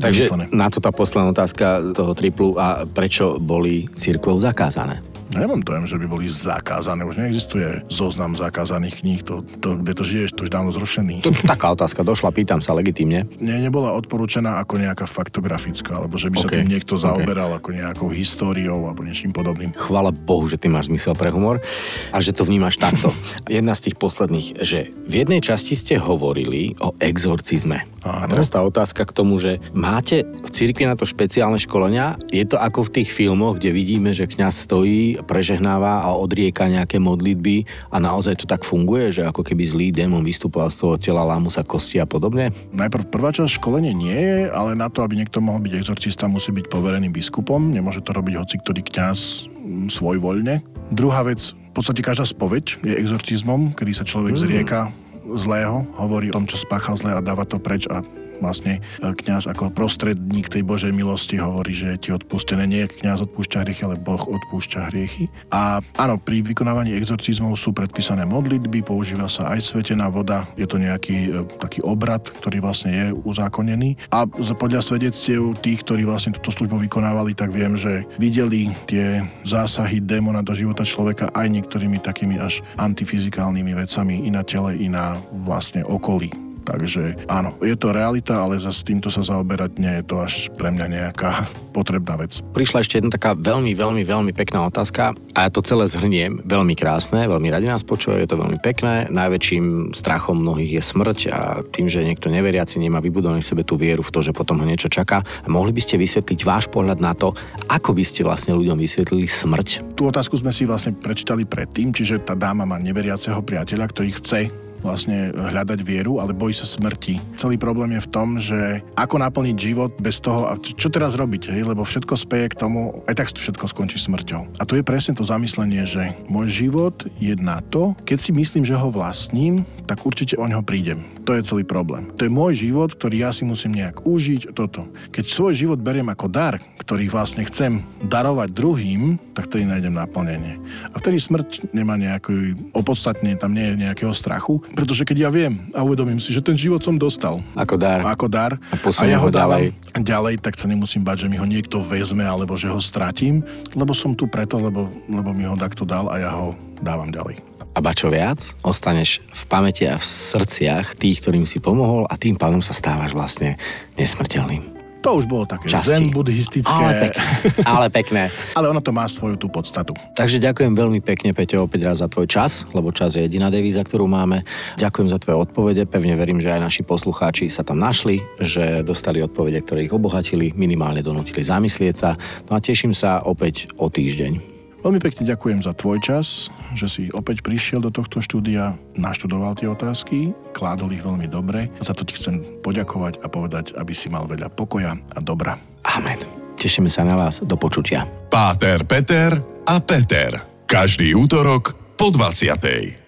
Takže 0.00 0.28
vymyslené. 0.28 0.44
na 0.52 0.68
to 0.68 0.84
tá 0.84 0.92
posledná 0.92 1.32
otázka 1.32 1.96
toho 1.96 2.12
triplu 2.12 2.60
a 2.60 2.84
prečo 2.84 3.40
boli 3.40 3.88
církvou 3.96 4.36
zakázané? 4.52 5.11
Nemám 5.32 5.64
dojem, 5.64 5.84
že 5.88 5.96
by 5.96 6.06
boli 6.06 6.28
zakázané. 6.28 7.08
Už 7.08 7.16
neexistuje 7.16 7.88
zoznam 7.88 8.36
zakázaných 8.36 9.00
kníh. 9.00 9.20
To, 9.24 9.40
to, 9.64 9.80
kde 9.80 9.92
to 9.96 10.04
žiješ, 10.04 10.30
to 10.36 10.44
už 10.44 10.52
dávno 10.52 10.70
zrušený. 10.76 11.24
To, 11.24 11.32
taká 11.48 11.72
otázka 11.72 12.04
došla, 12.04 12.36
pýtam 12.36 12.60
sa 12.60 12.76
legitímne. 12.76 13.24
Nie, 13.40 13.56
nebola 13.56 13.96
odporúčaná 13.96 14.60
ako 14.60 14.76
nejaká 14.84 15.08
faktografická, 15.08 16.04
alebo 16.04 16.20
že 16.20 16.28
by 16.28 16.36
sa 16.36 16.48
okay. 16.52 16.60
tým 16.60 16.68
niekto 16.76 17.00
zaoberal 17.00 17.56
okay. 17.56 17.58
ako 17.64 17.68
nejakou 17.72 18.08
históriou 18.12 18.84
alebo 18.84 19.00
niečím 19.04 19.32
podobným. 19.32 19.72
Chvála 19.72 20.12
Bohu, 20.12 20.44
že 20.50 20.60
ty 20.60 20.68
máš 20.68 20.92
zmysel 20.92 21.16
pre 21.16 21.32
humor 21.32 21.64
a 22.12 22.18
že 22.20 22.36
to 22.36 22.44
vnímaš 22.44 22.76
takto. 22.76 23.08
Jedna 23.48 23.72
z 23.72 23.88
tých 23.88 23.96
posledných, 23.96 24.60
že 24.60 24.92
v 25.08 25.14
jednej 25.24 25.40
časti 25.40 25.72
ste 25.72 25.96
hovorili 25.96 26.76
o 26.82 26.92
exorcizme. 27.00 27.88
Áno. 28.02 28.26
A 28.26 28.30
teraz 28.30 28.50
tá 28.50 28.58
otázka 28.66 29.06
k 29.06 29.14
tomu, 29.14 29.38
že 29.38 29.62
máte 29.70 30.26
v 30.26 30.50
cirkvi 30.50 30.90
na 30.90 30.98
to 30.98 31.06
špeciálne 31.06 31.56
školenia? 31.62 32.18
Je 32.34 32.42
to 32.42 32.58
ako 32.58 32.90
v 32.90 33.02
tých 33.02 33.14
filmoch, 33.14 33.62
kde 33.62 33.70
vidíme, 33.70 34.10
že 34.10 34.26
kňaz 34.26 34.66
stojí 34.66 35.21
prežehnáva 35.22 36.02
a 36.02 36.14
odrieka 36.18 36.66
nejaké 36.66 36.98
modlitby 36.98 37.64
a 37.88 37.96
naozaj 38.02 38.42
to 38.42 38.46
tak 38.46 38.66
funguje, 38.66 39.14
že 39.14 39.22
ako 39.22 39.46
keby 39.46 39.62
zlý 39.64 39.86
démon 39.94 40.26
vystupoval 40.26 40.68
z 40.68 40.76
toho 40.82 40.94
tela, 40.98 41.22
lámu 41.24 41.48
sa 41.48 41.62
kosti 41.62 42.02
a 42.02 42.06
podobne? 42.06 42.50
Najprv 42.74 43.08
prvá 43.08 43.30
časť 43.30 43.62
školenie 43.62 43.94
nie 43.94 44.14
je, 44.14 44.38
ale 44.50 44.74
na 44.74 44.90
to, 44.90 45.06
aby 45.06 45.18
niekto 45.18 45.38
mohol 45.38 45.62
byť 45.62 45.72
exorcista, 45.78 46.30
musí 46.30 46.50
byť 46.50 46.66
poverený 46.68 47.08
biskupom. 47.14 47.72
Nemôže 47.72 48.02
to 48.02 48.12
robiť 48.12 48.34
hoci 48.38 48.56
ktorý 48.60 48.80
kňaz 48.82 49.48
mm, 49.48 49.88
svojvoľne. 49.90 50.60
Druhá 50.92 51.24
vec, 51.24 51.54
v 51.54 51.72
podstate 51.72 52.04
každá 52.04 52.28
spoveď 52.28 52.82
je 52.84 52.94
exorcizmom, 53.00 53.72
kedy 53.72 53.92
sa 53.96 54.04
človek 54.04 54.36
mm. 54.36 54.42
zrieka 54.42 54.80
zlého, 55.22 55.86
hovorí 55.96 56.28
o 56.30 56.36
tom, 56.36 56.44
čo 56.44 56.60
spáchal 56.60 56.98
zle 56.98 57.14
a 57.14 57.24
dáva 57.24 57.46
to 57.46 57.56
preč 57.56 57.86
a 57.88 58.02
vlastne 58.42 58.82
e, 58.98 59.06
kňaz 59.06 59.46
ako 59.46 59.70
prostredník 59.70 60.50
tej 60.50 60.66
Božej 60.66 60.90
milosti 60.90 61.38
hovorí, 61.38 61.70
že 61.70 61.94
je 61.94 61.98
ti 62.02 62.10
odpustené. 62.10 62.66
Nie 62.66 62.90
kňaz 62.90 63.30
odpúšťa 63.30 63.62
hriechy, 63.62 63.86
ale 63.86 63.96
Boh 63.96 64.18
odpúšťa 64.18 64.90
hriechy. 64.90 65.30
A 65.54 65.78
áno, 65.96 66.18
pri 66.18 66.42
vykonávaní 66.42 66.98
exorcizmov 66.98 67.54
sú 67.54 67.70
predpísané 67.70 68.26
modlitby, 68.26 68.82
používa 68.82 69.30
sa 69.30 69.54
aj 69.54 69.62
svetená 69.62 70.10
voda, 70.10 70.50
je 70.58 70.66
to 70.66 70.82
nejaký 70.82 71.16
e, 71.30 71.46
taký 71.62 71.80
obrad, 71.86 72.26
ktorý 72.42 72.58
vlastne 72.58 72.90
je 72.90 73.06
uzákonený. 73.14 73.94
A 74.10 74.26
podľa 74.28 74.82
svedectiev 74.82 75.54
tých, 75.62 75.86
ktorí 75.86 76.02
vlastne 76.02 76.34
túto 76.34 76.50
službu 76.50 76.82
vykonávali, 76.90 77.38
tak 77.38 77.54
viem, 77.54 77.78
že 77.78 78.02
videli 78.18 78.74
tie 78.90 79.22
zásahy 79.46 80.02
démona 80.02 80.42
do 80.42 80.56
života 80.56 80.82
človeka 80.82 81.30
aj 81.32 81.46
niektorými 81.48 82.02
takými 82.02 82.40
až 82.42 82.64
antifyzikálnymi 82.80 83.72
vecami 83.78 84.26
i 84.26 84.30
na 84.32 84.42
tele, 84.42 84.74
i 84.80 84.90
na 84.90 85.14
vlastne 85.46 85.86
okolí 85.86 86.51
Takže 86.62 87.26
áno, 87.26 87.58
je 87.60 87.74
to 87.74 87.90
realita, 87.90 88.38
ale 88.38 88.58
za 88.62 88.70
týmto 88.70 89.10
sa 89.10 89.26
zaoberať 89.26 89.76
nie 89.82 90.00
je 90.00 90.04
to 90.06 90.16
až 90.22 90.48
pre 90.54 90.70
mňa 90.70 90.86
nejaká 90.88 91.46
potrebná 91.76 92.16
vec. 92.18 92.40
Prišla 92.54 92.82
ešte 92.82 92.98
jedna 93.02 93.10
taká 93.12 93.34
veľmi, 93.34 93.74
veľmi, 93.74 94.02
veľmi 94.06 94.32
pekná 94.32 94.66
otázka 94.70 95.12
a 95.34 95.38
ja 95.46 95.50
to 95.50 95.64
celé 95.64 95.88
zhrniem. 95.90 96.42
Veľmi 96.46 96.78
krásne, 96.78 97.26
veľmi 97.26 97.48
radi 97.50 97.66
nás 97.66 97.82
počuje, 97.82 98.22
je 98.22 98.30
to 98.30 98.40
veľmi 98.40 98.58
pekné. 98.62 99.10
Najväčším 99.10 99.96
strachom 99.96 100.40
mnohých 100.40 100.78
je 100.78 100.82
smrť 100.82 101.18
a 101.32 101.40
tým, 101.66 101.90
že 101.90 102.06
niekto 102.06 102.30
neveriaci 102.30 102.78
nemá 102.78 103.02
vybudovaný 103.02 103.42
v 103.42 103.50
sebe 103.50 103.62
tú 103.66 103.74
vieru 103.74 104.04
v 104.06 104.12
to, 104.12 104.20
že 104.22 104.36
potom 104.36 104.60
ho 104.62 104.66
niečo 104.66 104.92
čaká. 104.92 105.26
Mohli 105.48 105.74
by 105.74 105.80
ste 105.82 106.00
vysvetliť 106.00 106.40
váš 106.46 106.70
pohľad 106.70 107.02
na 107.02 107.12
to, 107.12 107.34
ako 107.66 107.96
by 107.96 108.04
ste 108.06 108.22
vlastne 108.22 108.54
ľuďom 108.54 108.78
vysvetlili 108.78 109.26
smrť? 109.26 109.96
Tú 109.98 110.08
otázku 110.08 110.38
sme 110.38 110.54
si 110.54 110.68
vlastne 110.68 110.94
prečítali 110.94 111.48
predtým, 111.48 111.90
čiže 111.90 112.22
tá 112.22 112.36
dáma 112.36 112.68
má 112.68 112.78
neveriaceho 112.78 113.40
priateľa, 113.42 113.86
ktorý 113.90 114.10
chce 114.16 114.61
vlastne 114.82 115.32
hľadať 115.32 115.80
vieru, 115.82 116.18
ale 116.18 116.36
bojí 116.36 116.52
sa 116.52 116.66
smrti. 116.66 117.18
Celý 117.38 117.56
problém 117.56 117.96
je 117.96 118.04
v 118.04 118.12
tom, 118.12 118.28
že 118.36 118.82
ako 118.98 119.22
naplniť 119.22 119.56
život 119.56 119.92
bez 119.98 120.18
toho, 120.18 120.50
a 120.50 120.58
čo 120.58 120.90
teraz 120.90 121.14
robiť, 121.16 121.54
hej? 121.54 121.62
lebo 121.64 121.86
všetko 121.86 122.14
speje 122.18 122.52
k 122.52 122.58
tomu, 122.58 123.02
aj 123.06 123.14
tak 123.14 123.28
všetko 123.32 123.64
skončí 123.70 123.96
smrťou. 124.02 124.58
A 124.58 124.66
tu 124.66 124.76
je 124.76 124.84
presne 124.84 125.14
to 125.14 125.24
zamyslenie, 125.24 125.86
že 125.86 126.12
môj 126.26 126.50
život 126.50 127.06
je 127.16 127.32
na 127.38 127.62
to, 127.62 127.94
keď 128.04 128.18
si 128.18 128.30
myslím, 128.34 128.66
že 128.66 128.76
ho 128.76 128.90
vlastním, 128.90 129.64
tak 129.86 130.02
určite 130.06 130.38
o 130.38 130.46
neho 130.46 130.62
prídem. 130.62 131.02
To 131.26 131.38
je 131.38 131.46
celý 131.46 131.62
problém. 131.62 132.10
To 132.18 132.26
je 132.26 132.32
môj 132.32 132.66
život, 132.66 132.90
ktorý 132.94 133.28
ja 133.28 133.30
si 133.30 133.46
musím 133.46 133.78
nejak 133.78 134.02
užiť, 134.02 134.54
toto. 134.54 134.90
Keď 135.14 135.24
svoj 135.30 135.54
život 135.54 135.78
beriem 135.78 136.10
ako 136.10 136.26
dar, 136.26 136.58
ktorý 136.82 137.06
vlastne 137.06 137.46
chcem 137.46 137.86
darovať 138.02 138.50
druhým, 138.50 139.14
tak 139.38 139.46
vtedy 139.46 139.70
nájdem 139.70 139.94
naplnenie. 139.94 140.58
A 140.90 140.98
vtedy 140.98 141.22
smrť 141.22 141.70
nemá 141.70 141.94
nejaký 141.94 142.58
opodstatne, 142.74 143.38
tam 143.38 143.54
nie 143.54 143.70
je 143.70 143.86
nejakého 143.86 144.10
strachu, 144.10 144.58
pretože 144.72 145.04
keď 145.04 145.28
ja 145.28 145.30
viem 145.30 145.68
a 145.76 145.84
uvedomím 145.84 146.18
si, 146.18 146.32
že 146.32 146.44
ten 146.44 146.56
život 146.56 146.80
som 146.80 146.96
dostal. 146.96 147.40
Ako 147.54 147.76
dar. 147.76 148.02
Ako 148.02 148.26
dar. 148.26 148.56
A, 148.72 148.76
a 148.76 149.02
ja 149.06 149.20
ho 149.20 149.28
ďalej. 149.28 149.76
ďalej, 149.94 150.34
tak 150.40 150.56
sa 150.56 150.66
nemusím 150.66 151.04
bať, 151.04 151.24
že 151.24 151.30
mi 151.30 151.36
ho 151.36 151.46
niekto 151.46 151.80
vezme 151.84 152.24
alebo 152.24 152.56
že 152.56 152.72
ho 152.72 152.80
stratím, 152.80 153.44
lebo 153.76 153.92
som 153.92 154.16
tu 154.16 154.26
preto, 154.26 154.58
lebo, 154.58 154.88
lebo 155.06 155.30
mi 155.30 155.44
ho 155.44 155.54
takto 155.54 155.84
dal 155.84 156.08
a 156.08 156.16
ja 156.18 156.30
ho 156.32 156.56
dávam 156.80 157.12
ďalej. 157.12 157.38
A 157.72 157.80
ba 157.80 157.96
čo 157.96 158.12
viac, 158.12 158.52
ostaneš 158.60 159.24
v 159.32 159.42
pamäti 159.48 159.88
a 159.88 159.96
v 159.96 160.04
srdciach 160.04 160.92
tých, 161.00 161.24
ktorým 161.24 161.48
si 161.48 161.56
pomohol 161.56 162.04
a 162.04 162.20
tým 162.20 162.36
pádom 162.36 162.60
sa 162.60 162.76
stávaš 162.76 163.16
vlastne 163.16 163.56
nesmrteľným. 163.96 164.81
To 165.02 165.18
už 165.18 165.26
bolo 165.26 165.44
také 165.50 165.66
Časti. 165.66 165.90
zen 165.90 166.04
buddhistické. 166.14 166.70
Ale 166.70 166.92
pekné. 167.10 167.24
Ale 167.66 167.86
pekné. 167.90 168.22
Ale 168.58 168.70
ono 168.70 168.78
to 168.78 168.94
má 168.94 169.10
svoju 169.10 169.34
tú 169.34 169.50
podstatu. 169.50 169.98
Takže 170.14 170.38
ďakujem 170.38 170.78
veľmi 170.78 171.02
pekne, 171.02 171.34
Peťo, 171.34 171.66
opäť 171.66 171.90
raz 171.90 171.98
za 171.98 172.06
tvoj 172.06 172.30
čas, 172.30 172.70
lebo 172.70 172.94
čas 172.94 173.18
je 173.18 173.26
jediná 173.26 173.50
devíza, 173.50 173.82
ktorú 173.82 174.06
máme. 174.06 174.46
Ďakujem 174.78 175.08
za 175.10 175.18
tvoje 175.18 175.42
odpovede. 175.42 175.90
Pevne 175.90 176.14
verím, 176.14 176.38
že 176.38 176.54
aj 176.54 176.62
naši 176.62 176.82
poslucháči 176.86 177.50
sa 177.50 177.66
tam 177.66 177.82
našli, 177.82 178.22
že 178.38 178.86
dostali 178.86 179.18
odpovede, 179.18 179.58
ktoré 179.66 179.90
ich 179.90 179.92
obohatili, 179.92 180.54
minimálne 180.54 181.02
donútili 181.02 181.42
zamyslieť 181.42 181.94
sa. 181.98 182.14
No 182.46 182.54
a 182.54 182.62
teším 182.62 182.94
sa 182.94 183.26
opäť 183.26 183.74
o 183.82 183.90
týždeň. 183.90 184.51
Veľmi 184.82 184.98
pekne 184.98 185.30
ďakujem 185.30 185.62
za 185.62 185.78
tvoj 185.78 186.02
čas, 186.02 186.50
že 186.74 186.90
si 186.90 187.02
opäť 187.14 187.46
prišiel 187.46 187.78
do 187.78 187.94
tohto 187.94 188.18
štúdia, 188.18 188.74
naštudoval 188.98 189.54
tie 189.54 189.70
otázky, 189.70 190.34
kládol 190.50 190.90
ich 190.90 191.06
veľmi 191.06 191.30
dobre. 191.30 191.70
Za 191.78 191.94
to 191.94 192.02
ti 192.02 192.18
chcem 192.18 192.42
poďakovať 192.66 193.22
a 193.22 193.30
povedať, 193.30 193.78
aby 193.78 193.94
si 193.94 194.10
mal 194.10 194.26
veľa 194.26 194.50
pokoja 194.50 194.98
a 194.98 195.18
dobra. 195.22 195.54
Amen. 195.86 196.18
Tešíme 196.58 196.90
sa 196.90 197.06
na 197.06 197.14
vás. 197.14 197.38
Do 197.46 197.54
počutia. 197.54 198.10
Páter, 198.26 198.82
Peter 198.82 199.38
a 199.70 199.78
Peter. 199.78 200.66
Každý 200.66 201.14
útorok 201.14 201.78
po 201.94 202.10
20. 202.10 203.01